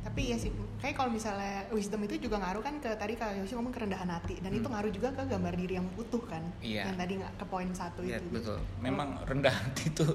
[0.00, 0.48] Tapi ya sih,
[0.80, 4.40] kayak kalau misalnya wisdom itu juga ngaruh kan ke tadi Kak Yosi ngomong kerendahan hati
[4.40, 4.72] dan itu Hmm.
[4.80, 6.40] ngaruh juga ke gambar diri yang utuh kan.
[6.64, 6.88] Iya.
[6.88, 8.28] Yang tadi nggak ke poin satu Iya, itu.
[8.32, 8.58] betul.
[8.80, 10.06] Memang rendah hati itu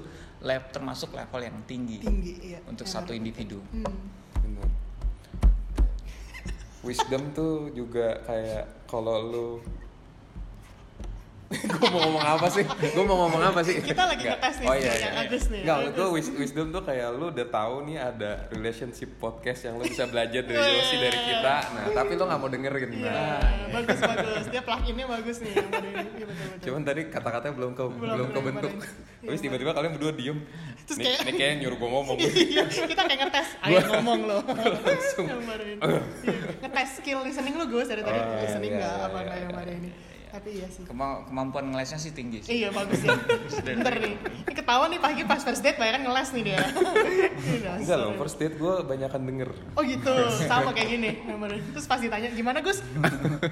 [0.42, 2.58] level termasuk level yang tinggi, tinggi iya.
[2.66, 3.62] untuk Yang satu individu.
[3.70, 3.86] Hmm.
[6.82, 9.48] Wisdom tuh juga kayak kalau lu
[11.46, 12.64] gue mau ngomong apa sih?
[12.66, 13.78] Gue mau ngomong apa sih?
[13.78, 14.34] Kita lagi Nggak.
[14.36, 15.22] ngetes nih Oh iya, yang iya.
[15.22, 15.60] Agus nih.
[15.62, 15.94] Nggak, Agus.
[15.94, 20.04] gue wis- wisdom tuh kayak lu udah tahu nih ada relationship podcast yang lu bisa
[20.04, 20.74] belajar dari Wih.
[20.76, 21.54] Yosi dari kita.
[21.70, 22.90] Nah, tapi lu nggak mau dengerin.
[22.92, 23.40] Iya, Nah,
[23.72, 24.44] bagus bagus.
[24.48, 25.68] Dia plug-innya bagus nih yang.
[25.70, 26.58] Iya, betul, betul.
[26.66, 28.72] cuman tadi kata-katanya belum ke Belum, belum kebentuk.
[29.16, 30.38] Terus Iya, tiba-tiba kalian berdua diem.
[30.82, 32.16] Terus Nih, kayak- nih nyuruh gue ngomong.
[32.18, 33.48] Iya, kita kayak ngetes.
[33.64, 34.38] Ayo ngomong lo.
[34.82, 35.26] langsung.
[35.30, 36.00] Iya,
[36.58, 39.36] Ngetes skill listening lu Gus dari tadi Oh, listening iya, nggak iya, apa iya, nggak
[39.36, 39.90] yang iya, pada ini.
[40.26, 40.82] Iya, Tapi iya sih.
[40.84, 42.62] Kema- kemampuan ngelesnya sih tinggi sih.
[42.62, 43.14] Iya bagus ya.
[43.66, 44.14] Bentar nih.
[44.18, 46.58] Ini ketahuan nih pagi pas first date banyak ngeles nih dia.
[47.46, 49.50] Iya, Enggak loh, first date gue banyakan denger.
[49.78, 50.12] Oh gitu,
[50.50, 51.10] sama kayak gini.
[51.72, 52.82] Terus pas ditanya gimana Gus?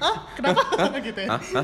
[0.03, 0.15] Hah?
[0.35, 0.61] Kenapa?
[0.99, 1.29] gitu ya.
[1.39, 1.61] Iya.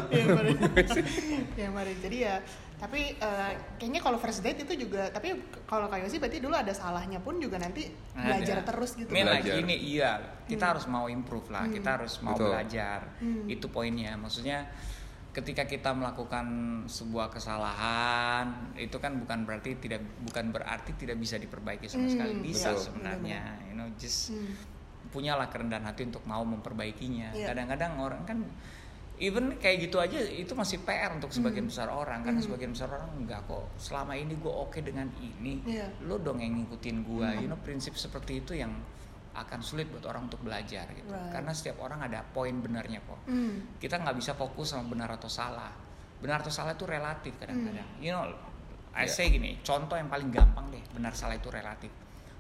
[1.55, 1.95] Iya kemarin.
[2.01, 2.36] Jadi ya
[2.82, 5.38] tapi eh, kayaknya kalau first date itu juga tapi
[5.70, 7.86] kalau kayak sih berarti dulu ada salahnya pun juga nanti
[8.18, 8.74] belajar Ada.
[8.74, 9.14] terus gitu.
[9.14, 9.62] Main lagi Belajar.
[9.70, 10.12] ini iya,
[10.49, 12.49] kita harus mau improve lah, kita harus mau Betul.
[12.49, 12.99] belajar.
[13.22, 13.45] Hmm.
[13.45, 14.18] Itu poinnya.
[14.18, 14.66] Maksudnya
[15.32, 16.45] ketika kita melakukan
[16.86, 22.34] sebuah kesalahan, itu kan bukan berarti tidak bukan berarti tidak bisa diperbaiki sama Hmm, sekali.
[22.43, 22.84] Bisa betul.
[22.91, 23.41] sebenarnya.
[23.67, 24.51] You know, just Hmm.
[25.09, 27.32] punyalah kerendahan hati untuk mau memperbaikinya.
[27.32, 27.51] Iya.
[27.51, 28.38] Kadang-kadang orang kan
[29.17, 31.71] even kayak gitu aja itu masih PR untuk sebagian Hmm.
[31.71, 35.93] besar orang karena sebagian besar orang enggak kok selama ini gue oke dengan ini Iya.
[36.01, 37.38] lo dong yang ngikutin gue Hmm.
[37.38, 38.73] you know prinsip seperti itu yang
[39.32, 41.32] akan sulit buat orang untuk belajar gitu Right.
[41.32, 43.77] karena setiap orang ada poin benarnya kok Hmm.
[43.77, 45.71] kita nggak bisa fokus sama benar atau salah
[46.19, 48.03] benar atau salah itu relatif kadang-kadang Hmm.
[48.03, 48.27] you know
[48.91, 49.09] I Iya.
[49.09, 51.88] say gini contoh yang paling gampang deh benar salah itu relatif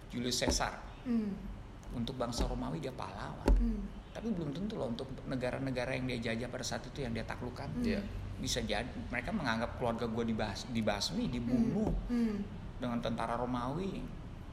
[0.09, 1.31] Julius Caesar Hmm.
[1.91, 3.87] untuk bangsa Romawi dia pahlawan Hmm.
[4.11, 7.71] tapi belum tentu loh untuk negara-negara yang dia jajah pada saat itu yang dia taklukkan
[7.79, 8.03] Iya.
[8.37, 12.43] bisa jadi mereka menganggap keluarga gue dibas dibasmi dibunuh Hmm.
[12.77, 14.03] dengan tentara Romawi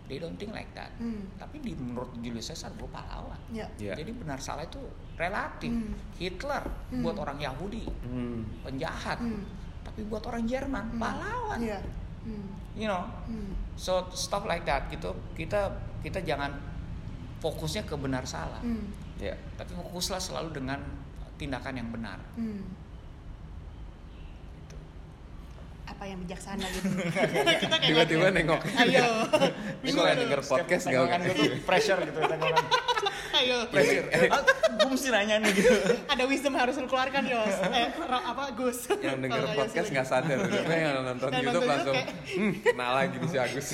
[0.09, 1.29] they don't think like that Hmm.
[1.37, 3.69] tapi di menurut Julius Caesar gue pahlawan Ya.
[3.77, 3.95] Iya.
[3.95, 4.81] jadi benar salah itu
[5.15, 5.93] relatif Hmm.
[6.15, 7.05] Hitler Hmm.
[7.05, 8.43] buat orang Yahudi Hmm.
[8.63, 9.45] penjahat Hmm.
[9.85, 10.99] tapi buat orang Jerman Hmm.
[10.99, 11.79] pahlawan Iya.
[12.25, 12.49] Hmm.
[12.73, 13.53] you know Hmm.
[13.75, 15.69] so stuff like that gitu kita
[16.01, 16.57] kita jangan
[17.39, 18.89] fokusnya ke benar salah Hmm.
[19.17, 19.37] Ya.
[19.55, 20.81] tapi fokuslah selalu dengan
[21.37, 22.65] tindakan yang benar Hmm.
[24.57, 24.77] gitu.
[25.89, 26.89] Apa yang bijaksana gitu.
[27.65, 28.61] Kita kayak Tiba-tiba nengok.
[28.85, 29.07] ayo.
[29.81, 32.65] Ini kalau denger podcast gak Tengokan gue tuh pressure gitu tengokan
[33.39, 33.59] ayo.
[33.73, 34.07] Pressure.
[34.29, 34.43] Ah,
[34.79, 35.75] gue mesti nanya nih gitu.
[36.11, 37.57] Ada wisdom harus lu keluarkan Yos.
[37.73, 38.79] Eh apa Gus?
[39.01, 39.95] Yang denger Kalau Yos podcast ini.
[39.97, 41.97] nggak sadar, tapi yang nonton YouTube nonton langsung,
[42.37, 43.69] hmm, kenal lagi nih si Agus.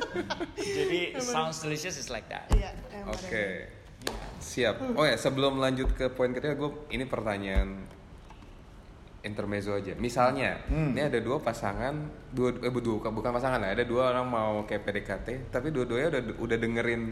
[0.78, 2.46] jadi sounds delicious is like that.
[2.54, 2.70] Iya
[3.10, 3.66] Oke,
[4.38, 4.76] siap.
[4.94, 7.88] Oh ya, sebelum lanjut ke poin ketiga, gue ini pertanyaan
[9.22, 9.92] intermezzo aja.
[9.96, 10.96] Misalnya, Hmm.
[10.96, 11.92] ini ada dua pasangan,
[12.32, 16.22] dua eh, dua bukan pasangan lah, ada dua orang mau kayak PDKT, tapi dua-duanya udah
[16.40, 17.02] udah dengerin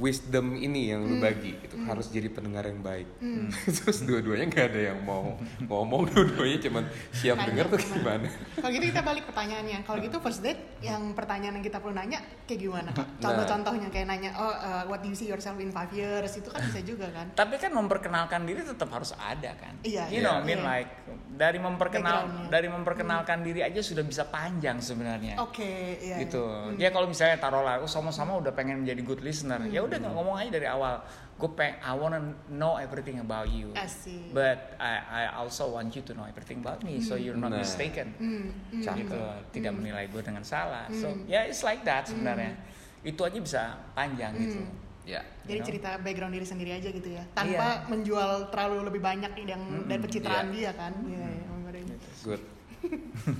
[0.00, 3.08] wisdom ini yang lu bagi itu harus jadi pendengar yang baik.
[3.76, 5.36] Terus dua-duanya nggak ada yang mau
[5.68, 8.28] ngomong, dua-duanya cuman siap denger tuh gimana?
[8.56, 9.78] Kalau gitu kita balik pertanyaannya.
[9.84, 12.90] Kalau gitu first date yang pertanyaan yang kita perlu nanya kayak gimana?
[12.96, 13.06] Nah.
[13.20, 16.32] Contoh-contohnya kayak nanya, oh uh, what do you see yourself in five years?
[16.40, 17.28] Itu kan bisa juga kan?
[17.42, 20.68] tapi kan memperkenalkan diri tetap harus ada kan Iya, you iya, know I mean iya.
[20.68, 20.90] like
[21.32, 26.22] dari memperkenal dari memperkenalkan diri aja sudah bisa panjang sebenarnya Oke, iya.
[26.22, 26.44] gitu.
[26.44, 26.70] iya.
[26.70, 26.78] Hmm.
[26.78, 30.36] Ya kalau misalnya taruhlah, oh sama-sama udah pengen menjadi good listener, ya udah nggak ngomong
[30.38, 31.02] aja dari awal.
[31.32, 34.30] Gue peng, I wanna know everything about you, Asik.
[34.30, 37.58] but I, I also want you to know everything about me, so you're not Nah.
[37.58, 38.14] mistaken.
[38.14, 38.78] Hmm, hmm.
[38.78, 39.10] Cakep.
[39.10, 39.18] Gitu,
[39.50, 40.86] tidak menilai gue dengan salah.
[40.92, 41.26] So Hmm.
[41.26, 42.54] ya it's like that sebenarnya.
[43.02, 44.62] Itu aja bisa panjang gitu.
[44.62, 44.78] Hmm.
[45.02, 45.18] Ya.
[45.42, 45.66] Jadi You know?
[45.66, 47.90] cerita background diri sendiri aja gitu ya, tanpa Iya.
[47.90, 50.54] menjual terlalu lebih banyak yang dari pencitraan iya.
[50.54, 50.92] dia kan?
[51.02, 51.94] Iya, iya, bener ini.
[52.22, 52.42] Good.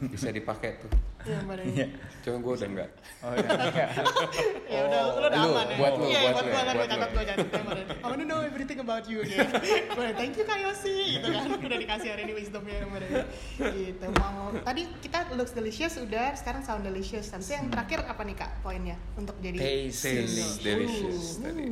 [0.09, 0.90] Bisa dipakai tuh.
[1.22, 1.86] Ya Iya.
[2.20, 2.90] cuma gue udah enggak.
[3.22, 3.47] Oh ya.
[4.66, 5.76] ya udah lu udah Lu, aman ya?
[5.78, 7.14] buat lu, Iya, buat buat lu, gua kan buat lu.
[7.14, 7.45] gue Dani.
[7.95, 9.38] I wanna know everything about you gitu
[9.95, 11.47] Gua, thank you Kak Yosi gitu kan.
[11.70, 13.22] Udah dikasih hari ini wisdomnya mbak Dani
[13.72, 17.30] gitu mau tadi kita looks delicious udah sekarang sound delicious.
[17.30, 20.53] Tapi yang terakhir apa nih kak poinnya untuk jadi Taste delicious.
[20.59, 21.22] delicious.
[21.38, 21.64] Uh, tadi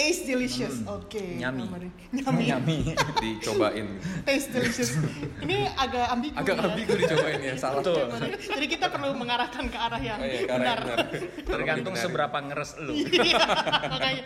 [0.00, 1.60] taste delicious oke Nyami.
[1.62, 1.90] Mbak Dani.
[2.24, 2.76] nyami Yummy.
[3.20, 3.86] dicobain
[4.24, 4.96] taste delicious
[5.40, 6.64] ini agak ambigu agak ya.
[6.64, 8.08] ambigu dicobain ya salah Betul.
[8.32, 11.44] jadi kita perlu mengarahkan ke arah yang Oh iya, ke arah benar yang benar.
[11.44, 12.04] Tergantung Benar.
[12.06, 12.92] seberapa ngeres lu.
[12.96, 13.44] Iya,
[13.86, 14.22] makanya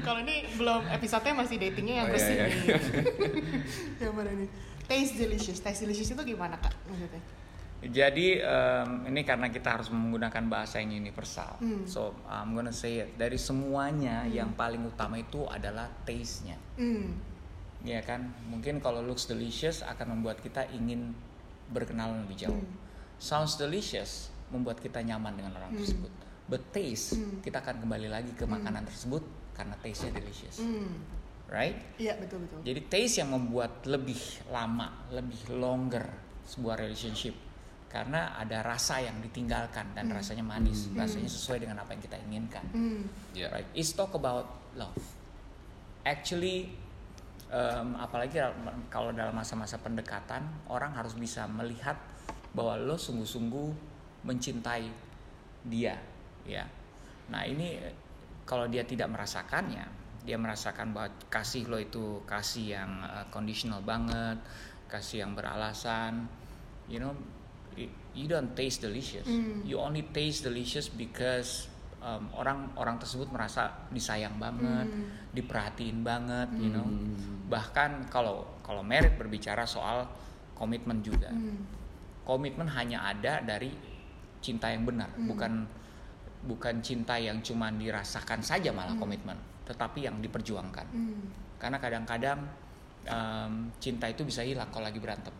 [0.00, 2.54] kalau ini belum episodenya masih datingnya yang Oh, bersih iya, iya.
[2.58, 4.48] nih yang mana nih
[4.84, 7.22] taste delicious taste delicious itu gimana kak maksudnya
[7.78, 11.62] Jadi em, ini karena kita harus menggunakan bahasa yang universal.
[11.62, 11.86] Hmm.
[11.86, 13.14] So I'm gonna say it.
[13.14, 16.58] Dari semuanya yang paling utama itu adalah taste-nya.
[16.74, 17.30] hmm
[17.86, 18.34] Ya kan?
[18.50, 21.14] Mungkin kalau looks delicious akan membuat kita ingin
[21.70, 22.58] berkenalan lebih jauh.
[22.58, 22.74] Hmm.
[23.16, 25.78] Sounds delicious membuat kita nyaman dengan orang Hmm.
[25.78, 26.10] tersebut.
[26.50, 27.38] But taste Hmm.
[27.38, 29.22] kita akan kembali lagi ke makanan tersebut
[29.54, 30.58] karena taste-nya delicious.
[30.58, 31.14] hmm
[31.48, 31.80] Right?
[31.96, 34.20] iya betul betul Jadi taste yang membuat lebih
[34.52, 36.04] lama, lebih longer
[36.44, 37.32] sebuah relationship
[37.88, 42.64] karena ada rasa yang ditinggalkan dan rasanya manis, rasanya sesuai dengan apa yang kita inginkan.
[42.76, 43.68] hmm ya Right?
[43.72, 44.44] It's talk about
[44.76, 45.00] love.
[46.04, 46.68] Actually,
[47.48, 48.44] um, apalagi
[48.92, 51.96] kalau dalam masa-masa pendekatan, orang harus bisa melihat
[52.52, 53.68] bahwa lo sungguh-sungguh
[54.28, 54.88] mencintai
[55.64, 55.96] dia,
[56.44, 56.64] ya.
[57.32, 57.94] Nah ini eh,
[58.44, 59.84] kalau dia tidak merasakannya,
[60.28, 64.36] dia merasakan bahwa kasih lo itu kasih yang uh, conditional banget,
[64.92, 66.28] kasih yang beralasan,
[66.88, 67.12] you know,
[68.18, 69.28] you don't taste delicious.
[69.28, 69.62] Hmm.
[69.62, 71.70] You only taste delicious because
[72.02, 75.06] um, orang orang tersebut merasa disayang banget, Hmm.
[75.34, 76.86] diperhatiin banget, you know.
[77.46, 80.08] Bahkan kalau kalau merit berbicara soal
[80.58, 81.30] komitmen juga.
[81.30, 81.78] hmm
[82.28, 83.72] Komitmen hanya ada dari
[84.44, 85.64] cinta yang benar, bukan
[86.44, 90.86] bukan cinta yang cuma dirasakan saja malah komitmen, tetapi yang diperjuangkan.
[90.92, 91.20] hmm
[91.56, 92.38] Karena kadang-kadang
[93.08, 95.32] um, cinta itu bisa hilang kalau lagi berantem.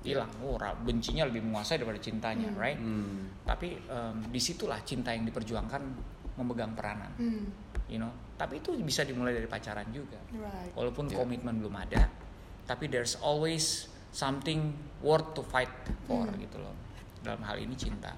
[0.00, 2.74] Hilang, oh, ra- bencinya lebih menguasai daripada cintanya, right?
[2.74, 3.44] hmm.
[3.44, 5.82] Tapi um, di situlah cinta yang diperjuangkan
[6.36, 7.44] memegang peranan, hmm
[7.84, 8.08] you know.
[8.34, 10.16] Tapi itu bisa dimulai dari pacaran juga.
[10.32, 11.18] right Walaupun Ya.
[11.18, 12.08] komitmen belum ada,
[12.64, 15.68] tapi there's always something worth to fight
[16.04, 16.38] for Hmm.
[16.38, 16.72] gitu loh.
[17.20, 18.16] Dalam hal ini cinta.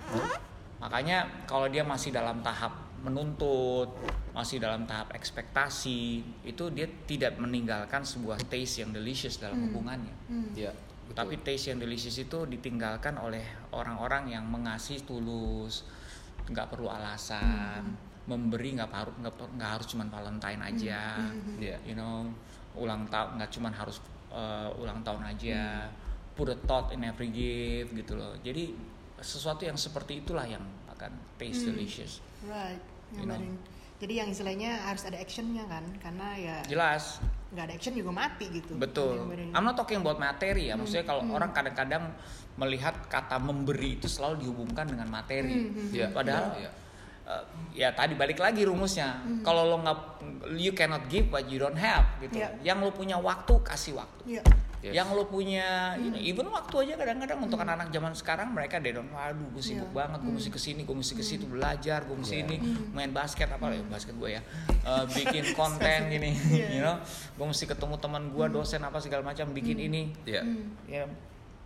[0.78, 3.90] Makanya kalau dia masih dalam tahap menuntut,
[4.30, 9.66] masih dalam tahap ekspektasi, itu dia tidak meninggalkan sebuah taste yang delicious dalam Hmm.
[9.68, 10.14] hubungannya.
[10.28, 10.70] hmm ya
[11.12, 11.20] betul.
[11.20, 13.44] Tapi taste yang delicious itu ditinggalkan oleh
[13.76, 15.84] orang-orang yang mengasihi tulus,
[16.48, 17.92] nggak perlu alasan,
[18.24, 21.28] memberi nggak harus nggak harus cuma Valentine aja,
[21.60, 22.26] ya you know,
[22.74, 24.00] ulang tahun nggak cuma harus
[24.32, 25.86] uh, ulang tahun aja,
[26.32, 28.32] put a thought in every gift gitu loh.
[28.40, 28.72] Jadi
[29.22, 31.76] sesuatu yang seperti itulah yang akan taste Hmm.
[31.76, 32.18] delicious.
[32.48, 32.80] right
[33.12, 33.38] You know.
[34.02, 37.22] Jadi yang istilahnya harus ada actionnya kan karena ya Jelas,
[37.54, 39.30] nggak ada action juga mati gitu betul.
[39.54, 41.38] I'm not talking about materi ya, maksudnya kalau Hmm.
[41.38, 42.10] orang kadang-kadang
[42.58, 45.54] melihat kata memberi itu selalu dihubungkan dengan materi.
[45.54, 46.70] Hmm, hmm, ya Padahal ya, ya.
[47.30, 49.22] uh, ya tadi balik lagi rumusnya.
[49.22, 49.46] Hmm.
[49.46, 49.98] Kalau lo nggak
[50.58, 52.42] you cannot give what you don't have gitu.
[52.42, 52.58] Iya.
[52.66, 54.36] Yang lo punya waktu kasih waktu.
[54.36, 54.42] Iya.
[54.82, 54.98] Yes.
[54.98, 56.18] Yang lo punya Hmm.
[56.18, 59.94] even waktu aja kadang-kadang untuk anak-anak zaman sekarang mereka they don't waduh gue sibuk Iya.
[59.94, 62.44] banget, gue mesti ke sini, gue mesti ke situ belajar, gue mesti Iya.
[62.44, 62.90] ini Hmm.
[62.90, 64.42] main basket apa ya basket gue ya.
[64.82, 66.66] Uh, bikin konten gini, Iya.
[66.74, 66.98] you know.
[67.32, 70.02] Gue mesti ketemu teman gue dosen apa segala macam bikin ini.
[70.24, 70.74] ya Hmm.
[70.84, 71.06] Ya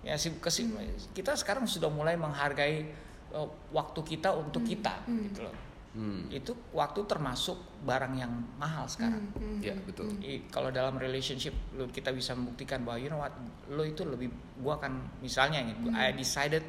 [0.05, 0.69] ya sibuk kesi
[1.11, 2.85] kita sekarang sudah mulai menghargai
[3.33, 5.25] uh, waktu kita untuk kita Hmm.
[5.25, 5.55] gitu loh.
[5.97, 6.29] Hmm.
[6.29, 9.25] Itu waktu termasuk barang yang mahal sekarang.
[9.33, 10.21] Hmm, hmm, ya hmm, betul hmm.
[10.23, 13.33] I- kalau dalam relationship lo kita bisa membuktikan bahwa you know what
[13.67, 14.29] lo itu lebih
[14.59, 16.63] gua akan misalnya gitu I decided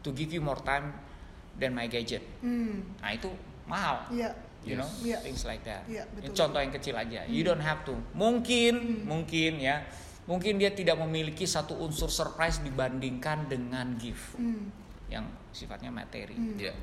[0.00, 0.90] to give you more time
[1.54, 2.98] than my gadget Hmm.
[2.98, 3.30] nah itu
[3.64, 4.34] mahal Iya.
[4.60, 5.22] you know Iya.
[5.22, 6.34] things like that Ini betul.
[6.34, 9.86] contoh yang kecil aja you don't have to mungkin mungkin ya
[10.24, 14.68] mungkin dia tidak memiliki satu unsur surprise dibandingkan dengan gift Hmm.
[15.06, 16.56] yang sifatnya materi Hmm.
[16.58, 16.74] ya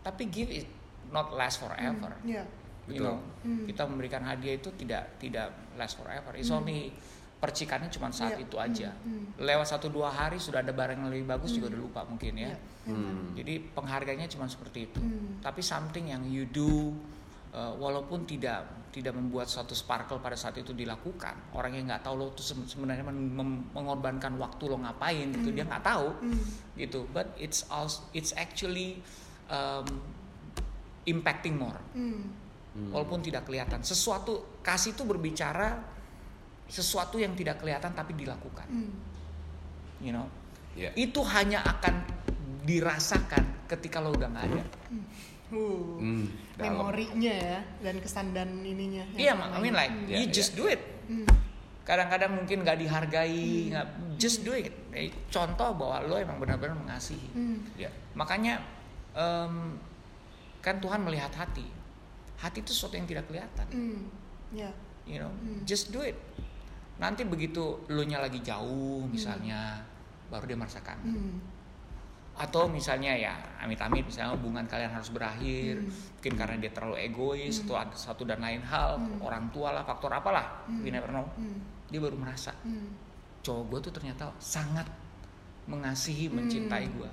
[0.00, 0.64] tapi gift is
[1.14, 2.42] not last forever Iya.
[2.84, 3.06] you Betul.
[3.06, 3.64] know Hmm.
[3.64, 6.90] kita memberikan hadiah itu tidak tidak last forever it's only
[7.36, 8.42] percikannya cuma saat Iya.
[8.42, 9.30] itu aja Hmm.
[9.38, 12.50] lewat satu dua hari sudah ada barang yang lebih bagus juga udah lupa mungkin ya
[12.50, 12.56] Iya.
[12.88, 13.36] hmm.
[13.36, 15.38] jadi pengharganya cuma seperti itu Hmm.
[15.38, 16.90] tapi something yang you do
[17.52, 22.14] uh, walaupun tidak tidak membuat suatu sparkle pada saat itu dilakukan orang yang nggak tahu
[22.16, 23.02] lo tuh se- sebenarnya
[23.74, 26.42] mengorbankan waktu lo ngapain gitu dia nggak tahu Hmm.
[26.74, 29.02] gitu but it's also it's actually
[29.46, 29.84] um,
[31.04, 32.32] impacting more Hmm.
[32.74, 32.90] Hmm.
[32.90, 33.80] walaupun tidak kelihatan.
[33.80, 35.78] Sesuatu kasih itu berbicara
[36.64, 38.66] sesuatu yang tidak kelihatan tapi dilakukan.
[38.66, 38.92] Hmm.
[40.00, 40.26] You know,
[40.74, 40.90] Iya.
[40.96, 42.02] itu hanya akan
[42.64, 44.62] dirasakan ketika lo udah nggak ada.
[45.54, 46.26] Uh, Hmm,
[46.58, 46.80] dalam.
[46.82, 49.06] memorinya ya dan kesan dan ininya.
[49.14, 49.54] Iya, mak.
[49.54, 50.80] I mean like Iya, you just do it.
[51.06, 51.28] Hmm.
[51.84, 53.86] Kadang-kadang mungkin nggak dihargai, nggak
[54.16, 54.72] just do it.
[54.90, 57.28] Eh, Contoh bahwa lo emang benar-benar mengasihi.
[57.30, 57.60] Hmm.
[57.76, 57.92] Ya.
[58.16, 58.58] Makanya
[59.14, 59.78] em,
[60.64, 61.68] kan Tuhan melihat hati.
[62.40, 63.68] Hati itu sesuatu yang tidak kelihatan.
[63.68, 64.00] Hmm.
[64.56, 64.72] Ya.
[65.04, 65.60] You know, Hmm.
[65.68, 66.16] just do it.
[66.96, 69.84] Nanti begitu lo nya lagi jauh misalnya,
[70.32, 70.96] baru dia merasakan.
[71.04, 71.36] Hmm.
[72.34, 75.92] Atau misalnya ya amit-amit misalnya hubungan kalian harus berakhir, Hmm.
[76.18, 79.20] mungkin karena dia terlalu egois atau ada satu dan lain hal, Hmm.
[79.20, 81.28] orang tua lah, faktor apalah, we never know.
[81.36, 81.60] Hmm.
[81.92, 82.96] Dia baru merasa Hmm.
[83.44, 84.88] cowok gue tuh ternyata sangat
[85.64, 87.10] mengasihi, mencintai gue.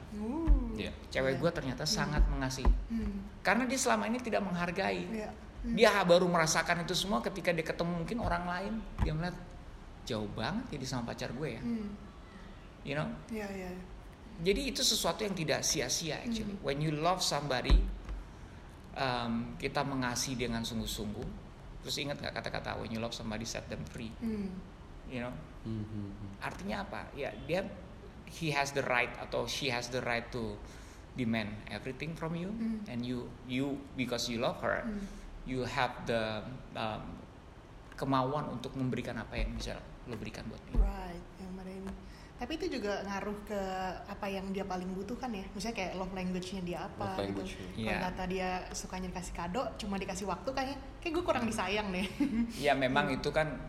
[0.75, 0.91] Iya.
[1.11, 2.67] Cewek gue ternyata sangat mengasihi.
[2.91, 3.23] Hmm.
[3.43, 5.03] Karena dia selama ini tidak menghargai.
[5.11, 5.29] Ya.
[5.61, 8.73] Dia baru merasakan itu semua ketika dia ketemu mungkin orang lain.
[9.05, 9.37] Dia melihat
[10.03, 11.61] jauh banget jadi sama pacar gue ya.
[11.63, 11.89] Hmm.
[12.81, 13.07] You know?
[13.29, 13.71] Ya, ya.
[14.41, 16.57] Jadi itu sesuatu yang tidak sia-sia actually.
[16.57, 16.65] Hmm.
[16.65, 17.77] When you love somebody,
[18.97, 21.29] um, kita mengasihi dengan sungguh-sungguh.
[21.85, 24.11] Terus ingat nggak kata-kata when you love somebody set them free.
[24.19, 24.49] Hmm.
[25.07, 25.33] You know?
[25.61, 26.31] Hmm, hmm, hmm.
[26.41, 27.05] Artinya apa?
[27.13, 27.61] Ya dia
[28.32, 30.55] he has the right atau she has the right to
[31.13, 32.79] demand everything from you Hmm.
[32.88, 35.03] and you you because you love her Hmm.
[35.43, 36.39] you have the
[36.73, 37.03] um,
[37.93, 39.77] kemauan untuk memberikan apa yang bisa
[40.09, 40.82] lo berikan buat dia.
[40.82, 41.91] Right, yang ini.
[42.41, 43.61] Tapi itu juga ngaruh ke
[44.09, 45.45] apa yang dia paling butuhkan ya.
[45.53, 47.21] Misalnya kayak love language-nya dia apa Love gitu.
[47.21, 47.97] language, Kalau iya.
[48.01, 52.05] kata dia sukanya dikasih kado, cuma dikasih waktu kayaknya kayak gue kurang disayang deh.
[52.57, 53.61] Ya memang itu kan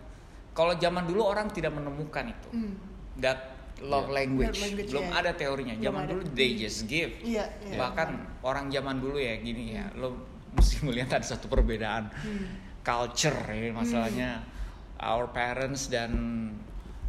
[0.56, 2.48] kalau zaman dulu orang tidak menemukan itu.
[2.48, 2.74] Hmm.
[3.20, 3.51] That
[3.82, 4.18] love Yeah.
[4.22, 4.54] language.
[4.54, 5.18] Love language, belum ya.
[5.18, 5.74] ada teorinya.
[5.74, 6.10] Belum Zaman ada.
[6.14, 7.12] dulu they just give.
[7.20, 7.76] Iya, iya.
[7.76, 8.08] Bahkan
[8.40, 10.16] orang zaman dulu ya gini ya, lo
[10.54, 12.46] mesti melihat ada satu perbedaan Hmm.
[12.80, 14.30] culture ya masalahnya.
[15.02, 16.12] Our parents dan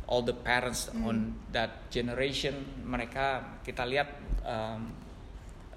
[0.03, 1.05] all the parents Hmm.
[1.05, 1.17] on
[1.49, 4.09] that generation mereka kita lihat
[4.43, 4.91] um,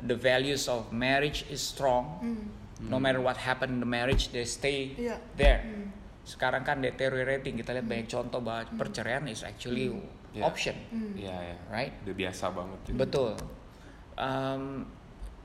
[0.01, 2.20] the values of marriage is strong.
[2.20, 2.44] Hmm.
[2.76, 5.16] No matter what happened in the marriage, they stay Iya.
[5.34, 5.61] there.
[5.64, 5.88] Hmm.
[6.26, 9.88] Sekarang kan deteriorating, kita lihat banyak contoh bahwa perceraian is actually
[10.37, 10.45] Yeah.
[10.45, 11.12] option, Hmm.
[11.16, 11.57] Iya, ya.
[11.72, 11.93] right?
[12.05, 12.78] Udah biasa banget.
[12.84, 12.99] gitu.
[13.01, 13.32] Betul.
[14.16, 14.84] Um,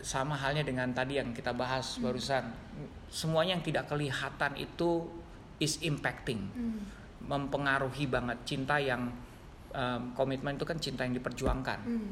[0.02, 2.52] sama halnya dengan tadi yang kita bahas barusan,
[3.08, 5.08] semuanya yang tidak kelihatan itu
[5.62, 6.82] is impacting, Hmm.
[7.22, 9.14] mempengaruhi banget cinta yang
[9.72, 11.80] um, komitmen itu kan cinta yang diperjuangkan.
[11.88, 12.12] Hmm.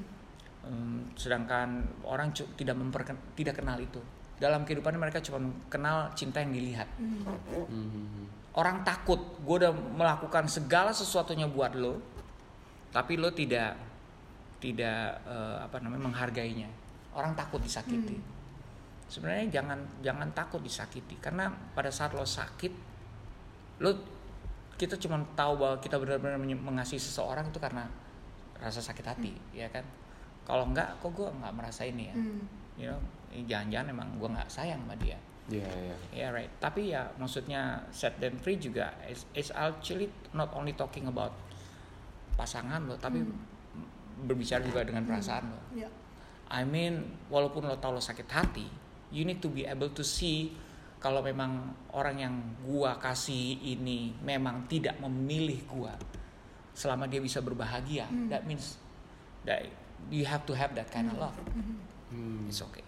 [0.64, 4.00] Um, sedangkan orang tidak memperken tidak kenal itu.
[4.40, 6.88] Dalam kehidupan mereka cuma kenal cinta yang dilihat.
[6.96, 8.24] Hmm, hmm.
[8.56, 12.00] orang takut gue udah melakukan segala sesuatunya buat lo
[12.90, 13.78] tapi lo tidak
[14.60, 16.70] tidak eh, apa namanya menghargainya.
[17.16, 18.20] Orang takut disakiti.
[19.10, 21.18] Sebenarnya jangan jangan takut disakiti.
[21.18, 22.74] Karena pada saat lo sakit
[23.80, 23.92] lo
[24.76, 27.88] kita cuma tahu bahwa kita benar-benar mengasihi seseorang itu karena
[28.60, 29.84] rasa sakit hati ya kan?
[30.44, 32.16] Kalau enggak kok gue nggak merasa ini ya?
[32.16, 32.42] Hmm.
[32.80, 33.00] you know
[33.36, 35.20] eh, jangan-jangan emang gue nggak sayang sama dia.
[35.50, 35.96] Iya, iya.
[36.14, 36.52] Ya right.
[36.62, 41.34] Tapi ya maksudnya set them free juga is, is actually not only talking about
[42.40, 43.20] pasangan lo, tapi
[44.24, 45.60] berbicara juga dengan perasaan lo.
[45.76, 45.92] Ya.
[46.50, 48.68] I mean, walaupun lo tahu lo sakit hati,
[49.12, 50.56] you need to be able to see
[51.00, 55.96] kalau memang orang yang gua kasih ini memang tidak memilih gua
[56.76, 58.08] selama dia bisa berbahagia.
[58.32, 58.80] That means
[59.44, 59.68] that
[60.08, 61.38] you have to have that kind of love.
[62.12, 62.48] Hmm.
[62.48, 62.84] It's okay.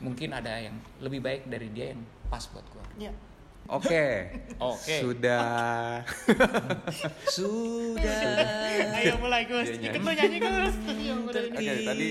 [0.00, 2.84] Mungkin ada yang lebih baik dari dia yang pas buat gua.
[2.98, 3.12] Ya.
[3.64, 4.28] Oke.
[4.60, 4.96] Oke.
[5.00, 6.04] Sudah.
[7.28, 8.20] Sudah.
[9.00, 9.72] Ayo mulai Gus.
[9.72, 10.04] Dia Ikut nyanyi.
[10.04, 10.74] lo nyanyi Gus.
[10.84, 11.84] Oke, ini.
[11.84, 12.08] tadi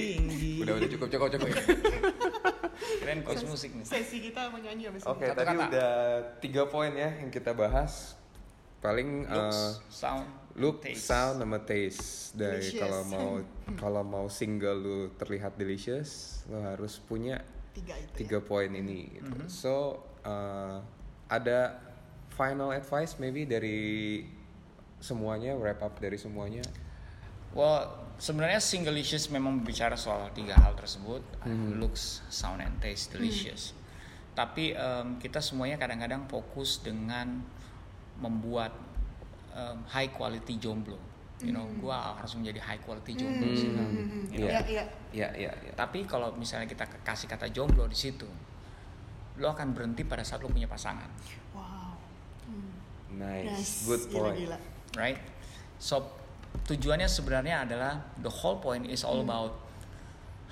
[0.60, 1.48] udah udah cukup cukup cukup.
[3.00, 3.86] Keren coach musik nih.
[3.86, 5.30] Sesi kita mau nyanyi abis Oke.
[5.30, 5.66] Satu tadi kata.
[5.70, 5.92] udah
[6.42, 8.18] tiga poin ya yang kita bahas.
[8.84, 10.28] Paling Looks, eh, sound,
[10.60, 11.08] look, taste.
[11.08, 12.36] sound, sama taste.
[12.36, 13.30] Dari kalau mau
[13.82, 17.40] kalau mau single lu terlihat delicious, lo harus punya
[17.72, 19.08] Tiga itu tiga poin ini.
[19.16, 19.32] Gitu.
[19.48, 20.78] So eh,
[21.34, 21.82] ada
[22.34, 24.22] final advice maybe dari
[25.02, 26.62] semuanya, wrap up dari semuanya.
[27.54, 27.86] Well,
[28.18, 31.22] sebenarnya Singlicious memang berbicara soal tiga hal tersebut,
[31.78, 33.74] looks, sound, and taste, delicious.
[34.34, 37.46] Tapi em, kita semuanya kadang-kadang fokus dengan
[38.18, 38.74] membuat
[39.54, 40.98] em, high quality jomblo.
[41.44, 43.52] You know, gua harus menjadi high quality jomblo.
[43.52, 43.86] sih, you know.
[43.86, 44.24] Hmm.
[44.32, 44.84] You know, Iya, iya.
[45.12, 45.74] Ya, ya, ya.
[45.76, 48.26] Tapi kalau misalnya kita kasih kata jomblo di situ,
[49.44, 51.12] lo akan berhenti pada saat lo punya pasangan,
[51.52, 52.00] Wow.
[52.48, 52.72] Hmm.
[53.20, 53.74] Nice, Nice.
[53.84, 54.40] good point.
[54.40, 54.58] Gila, gila.
[54.96, 55.20] right?
[55.76, 56.08] So
[56.64, 59.60] tujuannya sebenarnya adalah the whole point is all about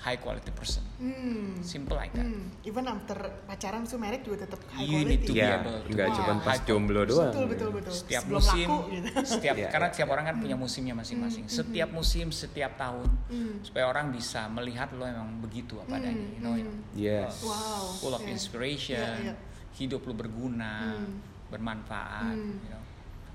[0.02, 0.82] high quality person.
[0.98, 1.62] Hmm.
[1.62, 2.22] Simple like that.
[2.22, 2.50] Hmm.
[2.62, 3.14] Even after
[3.46, 5.26] pacaran tuh married juga tetap high You need quality.
[5.26, 6.16] to be ya able to nggak Wow.
[6.18, 7.92] cuma pas jomblo doang Betul betul betul.
[7.94, 9.08] Setiap Sebelum musim, laku gitu.
[9.32, 9.94] setiap Iya, karena iya.
[9.94, 11.44] setiap orang kan punya musimnya masing-masing.
[11.46, 13.54] Hmm, Setiap musim, setiap tahun, Hmm.
[13.62, 16.82] supaya orang bisa melihat lo emang begitu apa adanya, you know, hmm.
[16.92, 17.94] yes Wow.
[17.96, 18.30] full of Iya.
[18.30, 19.34] inspiration, Iya, iya.
[19.72, 21.22] hidup lo berguna, Hmm.
[21.48, 22.58] bermanfaat, Hmm.
[22.58, 22.82] you know.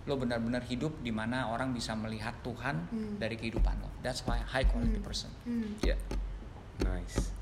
[0.04, 3.16] Lo benar-benar hidup di mana orang bisa melihat Tuhan Hmm.
[3.18, 3.92] dari kehidupan lo.
[4.00, 5.04] That's why high quality Hmm.
[5.06, 5.32] person.
[5.44, 5.76] Hmm.
[5.82, 5.96] ya
[6.84, 7.34] nice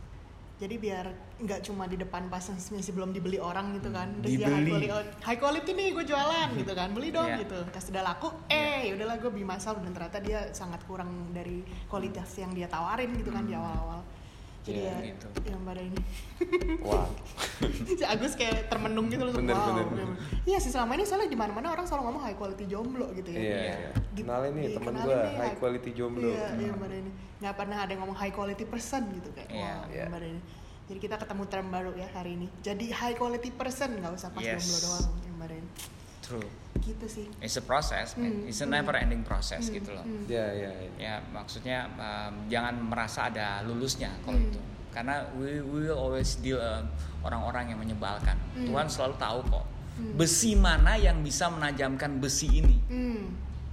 [0.56, 1.12] Jadi biar
[1.44, 4.08] nggak cuma di depan pas masih belum dibeli orang gitu kan.
[4.24, 4.56] Terus dia Dibeli.
[4.56, 6.88] high quality, oh, high quality nih gue jualan gitu kan.
[6.96, 7.44] Beli dong Iya.
[7.44, 7.60] gitu.
[7.76, 11.60] Pas udah laku, eh yaudahlah gue beli masal dan ternyata dia sangat kurang dari
[11.92, 14.00] kualitas yang dia tawarin gitu kan di awal-awal.
[14.66, 15.28] Jadi Iya, ya gitu.
[15.46, 16.00] yang pada ini
[16.82, 17.06] wow
[17.98, 19.70] si Agus kayak termenung gitu loh Bener, wow.
[19.70, 20.06] bener, bener.
[20.10, 20.42] bener.
[20.44, 23.38] Iya sih selama ini soalnya di mana-mana orang selalu ngomong high quality jomblo gitu ya.
[23.38, 23.62] iya Iya.
[23.78, 23.90] iya.
[24.12, 27.12] Di- kenalin nih temen dikenalin gue high quality jomblo Iya, iya pada ini.
[27.38, 29.50] Nggak pernah ada yang ngomong high quality person gitu kayak.
[29.50, 29.70] Iya.
[29.72, 30.06] Wow, Iya.
[30.10, 30.42] pada ini.
[30.86, 32.48] Jadi kita ketemu term baru ya hari ini.
[32.60, 34.60] Jadi high quality person nggak usah pas Yes.
[34.60, 35.70] jomblo doang yang pada ini.
[36.26, 36.50] True.
[36.76, 37.26] Gitu sih.
[37.38, 38.42] It's a process, man.
[38.42, 38.74] Hmm, It's a hmm.
[38.74, 40.02] never ending process Hmm, gitu loh.
[40.02, 40.26] hmm.
[40.26, 40.90] ya ya ya.
[40.98, 44.50] Ya maksudnya um, jangan merasa ada lulusnya kalau Hmm.
[44.50, 44.60] itu.
[44.90, 46.88] Karena we, we will always deal um,
[47.22, 48.34] orang-orang yang menyebalkan.
[48.54, 48.66] Hmm.
[48.66, 49.66] Tuhan selalu tahu kok
[49.96, 50.12] Hmm.
[50.20, 52.78] besi mana yang bisa menajamkan besi ini.
[52.90, 53.24] Hmm.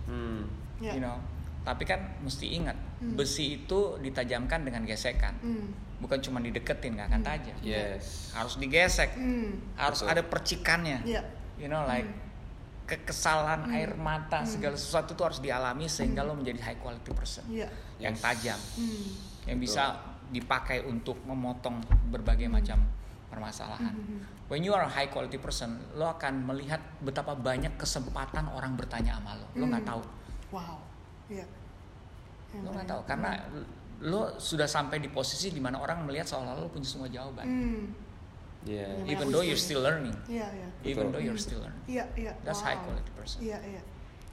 [0.07, 0.42] Hmm.
[0.78, 0.94] Ya.
[0.94, 1.18] You know.
[1.62, 3.14] Tapi kan mesti ingat Hmm.
[3.14, 5.34] besi itu ditajamkan dengan gesekan.
[5.40, 5.74] Hmm.
[5.98, 7.57] Bukan cuma dideketin nggak akan tajam.
[7.59, 9.14] yes Harus digesek.
[9.14, 9.62] Hmm.
[9.74, 10.12] Harus Betul.
[10.12, 10.98] ada percikannya.
[11.03, 11.22] Iya.
[11.59, 12.07] You know like
[12.93, 13.72] kekesalan Hmm.
[13.72, 17.68] air mata segala sesuatu itu harus dialami sehingga lo menjadi high quality person Iya.
[17.97, 18.20] yang Yes.
[18.20, 19.09] tajam Hmm.
[19.49, 19.64] yang Betul.
[19.64, 19.82] bisa
[20.28, 22.84] dipakai untuk memotong berbagai macam
[23.28, 23.93] permasalahan.
[23.93, 24.20] Hmm.
[24.47, 29.16] When you are a high quality person, lo akan melihat betapa banyak kesempatan orang bertanya
[29.16, 29.49] sama lo.
[29.55, 29.93] Lo nggak Hmm.
[29.97, 30.03] tahu,
[30.53, 30.76] Wow.
[31.28, 31.47] Iya.
[32.53, 33.30] Yang lo nggak tahu karena
[34.03, 37.47] lo sudah sampai di posisi di mana orang melihat seolah lo punya semua jawaban.
[37.49, 37.84] Hmm.
[38.63, 40.69] Yang Even though you're still learning, Iya, iya.
[40.83, 41.13] even Betul.
[41.13, 42.33] though you're still learning, Iya, iya.
[42.43, 42.69] that's Wow.
[42.71, 43.39] high quality person.
[43.43, 43.83] Iya, iya.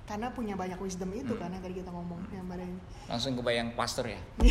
[0.05, 1.37] Karena punya banyak wisdom itu Hmm.
[1.37, 2.81] kan yang tadi kita ngomong yang pada ini.
[3.05, 4.17] Langsung kebayang pastor ya.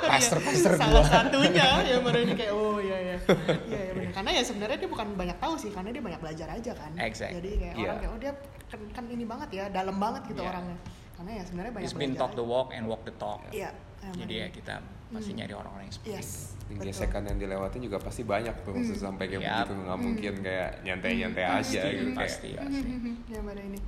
[0.00, 1.06] Iya, Pastor-pastor salah gua.
[1.06, 3.16] satunya yang ini kayak oh iya iya
[3.70, 6.46] iya iya benar karena ya sebenarnya dia bukan banyak tahu sih karena dia banyak belajar
[6.50, 7.32] aja kan Exact.
[7.32, 7.84] jadi kayak Iya.
[7.86, 8.32] orang kayak oh dia
[8.66, 10.50] kan, kan ini banget ya dalam banget gitu Iya.
[10.50, 10.76] orangnya
[11.14, 13.40] karena ya sebenarnya banyak It's been belajar talk the walk and walk the talk.
[13.50, 13.70] iya
[14.02, 14.74] yang Jadi ya kita
[15.10, 15.38] masih Hmm.
[15.38, 16.30] nyari orang-orang yang seperti yes
[16.64, 16.86] itu.
[16.86, 18.94] Gesekan yang dilewatin juga pasti banyak tuh Hmm.
[18.94, 19.50] sampai kayak Yap.
[19.66, 21.50] begitu nggak mungkin kayak nyantai-nyantai Hmm.
[21.52, 22.90] aja Pasti, gitu pasti, kayak pasti.
[23.28, 23.80] yang pada ini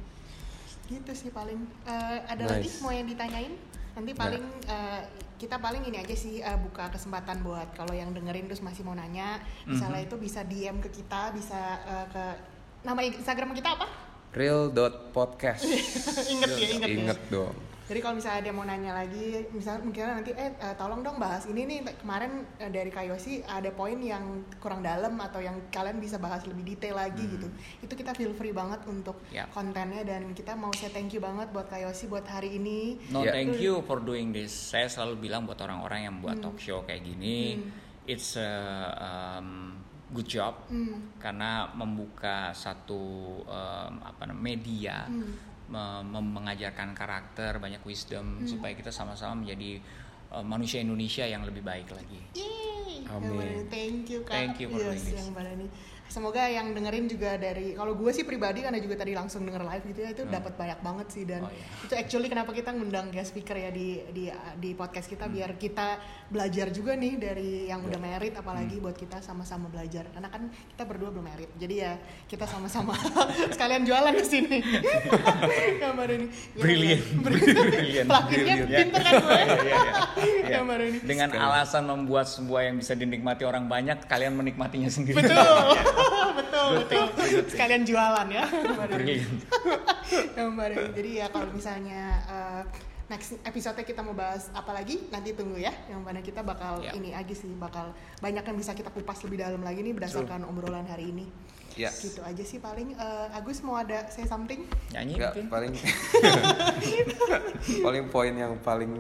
[0.85, 2.53] gitu sih paling Eh, ada Nice.
[2.53, 3.55] lagi mau yang ditanyain
[3.93, 5.01] nanti paling eh,
[5.37, 8.93] kita paling ini aja sih eh, buka kesempatan buat kalau yang dengerin terus masih mau
[8.93, 10.07] nanya misalnya Mhm.
[10.07, 12.25] itu bisa DM ke kita bisa eh, ke
[12.83, 13.87] nama Instagram kita apa
[14.33, 15.62] real dot podcast
[16.33, 17.55] inget ya inget, ya inget dong
[17.93, 21.20] jadi kalau misalnya ada yang mau nanya lagi misalnya mungkin nanti eh eh, tolong dong
[21.20, 26.01] bahas ini nih kemarin eh, dari Kayosi ada poin yang kurang dalam atau yang kalian
[26.01, 27.53] bisa bahas lebih detail lagi gitu
[27.84, 29.53] itu kita feel free banget untuk Yap.
[29.53, 33.36] kontennya dan kita mau say thank you banget buat Kayosi buat hari ini No, Ya.
[33.36, 34.72] thank you for doing this.
[34.72, 36.45] Saya selalu bilang buat orang-orang yang buat Hmm.
[36.49, 37.68] talk show kayak gini, Hmm.
[38.09, 38.49] it's a
[38.97, 39.76] um,
[40.09, 41.12] good job Hmm.
[41.18, 43.03] karena membuka satu
[43.45, 45.51] um, apa namanya media, Hmm.
[46.05, 48.49] Mengajarkan karakter, banyak wisdom Hmm.
[48.49, 49.81] supaya kita sama-sama menjadi
[50.31, 52.20] uh, manusia Indonesia yang lebih baik lagi.
[52.37, 53.66] Yeay, Amin.
[53.68, 54.33] Thank you kak.
[54.33, 55.16] Thank you for yes, doing this.
[55.16, 55.70] yang bener nih.
[56.12, 59.84] Semoga yang dengerin juga dari kalau gue sih pribadi karena juga tadi langsung denger live
[59.86, 60.34] gitu ya itu Hmm.
[60.34, 61.64] dapat banyak banget sih dan Oh, iya.
[61.82, 64.28] itu actually kenapa kita ngundang guest speaker ya di di
[64.60, 65.32] di podcast kita Hmm.
[65.32, 65.96] biar kita
[66.28, 68.84] belajar juga nih dari yang udah merit apalagi Hmm.
[68.84, 71.92] buat kita sama-sama belajar karena kan kita berdua belum merit jadi ya
[72.28, 72.92] kita sama-sama
[73.54, 74.58] sekalian jualan di sini
[75.82, 77.04] gambar ini Brilliant.
[77.24, 78.06] Brilliant.
[78.06, 80.60] pelakunya pinter kan gue Iya, iya, iya.
[80.82, 85.16] ini Dengan alasan membuat sebuah yang bisa dinikmati orang banyak, kalian menikmatinya sendiri.
[85.18, 85.40] betul
[86.38, 87.05] betul betul.
[87.48, 88.44] sekalian jualan ya.
[88.88, 89.16] Deni.
[90.96, 92.62] jadi ya kalau misalnya eh,
[93.09, 95.72] next episode kita mau bahas apa lagi nanti tunggu ya.
[95.86, 96.92] Yang mana kita bakal Ya.
[96.92, 100.86] ini lagi sih bakal banyak yang bisa kita kupas lebih dalam lagi nih berdasarkan obrolan
[100.86, 101.26] hari ini.
[101.72, 101.88] Ya.
[101.88, 102.92] Gitu aja sih paling.
[102.92, 104.64] Eh, Agus mau ada say something?
[104.92, 105.46] Nyanyi Nggak, mungkin?
[105.48, 105.72] paling
[107.86, 108.92] paling poin yang paling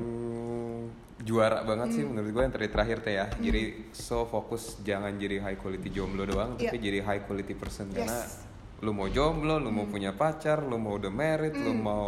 [1.22, 2.12] juara banget sih Hmm.
[2.12, 6.54] menurut gue yang terakhir teh ya jadi so fokus jangan jadi high quality jomblo doang
[6.54, 6.82] tapi Iya.
[6.82, 7.96] jadi high quality person Yes.
[7.96, 8.18] karena
[8.80, 11.80] lu mau jomblo lu mau punya pacar lu mau udah married lu Hmm.
[11.80, 12.06] mau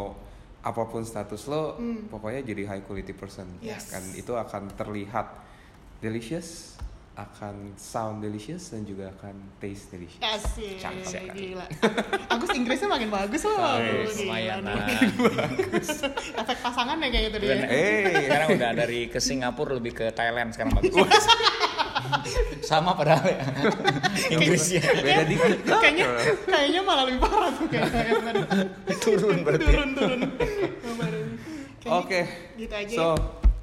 [0.61, 2.09] apa pun status lo Hmm.
[2.09, 3.89] pokoknya jadi high quality person Yes.
[3.89, 5.27] kan itu akan terlihat
[6.01, 6.75] delicious
[7.15, 10.19] akan sound delicious dan juga akan taste delicious.
[10.19, 11.31] Asik, Cakep.
[11.31, 11.67] gila.
[12.27, 13.55] Agus Inggrisnya makin bagus loh.
[13.55, 14.83] Gila lumayan lah.
[16.43, 17.55] Efek pasangan ya kayak gitu dia.
[17.71, 18.27] Eh.
[18.27, 21.07] Sekarang udah dari ke Singapura lebih ke Thailand sekarang bagus.
[22.67, 23.47] Sama padahal ya.
[24.35, 25.59] Inggrisnya Beda dikit.
[25.71, 26.07] kayaknya
[26.51, 28.33] kayaknya malah lebih parah tuh kayaknya.
[28.99, 29.65] turun berarti.
[29.71, 30.21] turun turun.
[31.85, 32.21] Oke.
[32.59, 32.95] Gitu aja.
[32.97, 33.07] So,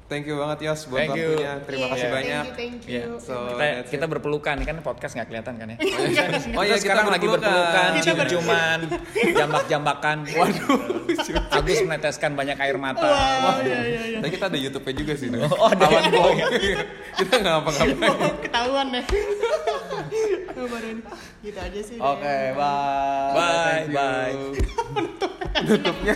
[0.04, 1.28] thank you banget Yos buat Thank you.
[1.32, 1.52] waktunya.
[1.62, 2.12] Terima Iya, kasih Yeah.
[2.12, 2.42] banyak.
[2.42, 2.92] Thank you, thank you.
[2.92, 3.04] Iya.
[3.18, 4.10] So, kita, kita it.
[4.10, 5.76] berpelukan kan podcast nggak kelihatan kan ya.
[5.82, 7.90] Oh iya, Kita kita sekarang lagi berpelukan.
[7.98, 8.78] cium-ciuman,
[9.38, 10.16] jambak-jambakan.
[10.28, 10.78] Waduh.
[11.52, 13.02] Agus meneteskan banyak air mata.
[13.02, 14.18] Wah, iya iya iya.
[14.18, 15.28] Tapi kita ada YouTube-nya juga sih.
[15.28, 15.48] Dok.
[15.50, 15.82] Oh, ada.
[15.82, 16.38] Lawan Oh, bohong.
[16.38, 16.76] iya.
[17.18, 18.10] kita nggak ngapa-ngapain.
[18.10, 19.04] Oh, ketahuan deh.
[20.52, 20.96] Kemarin
[21.40, 21.96] gitu aja sih.
[21.98, 23.32] Oke, bye.
[23.32, 23.92] Bye, you.
[23.92, 24.34] bye.
[25.64, 26.14] Tutupnya.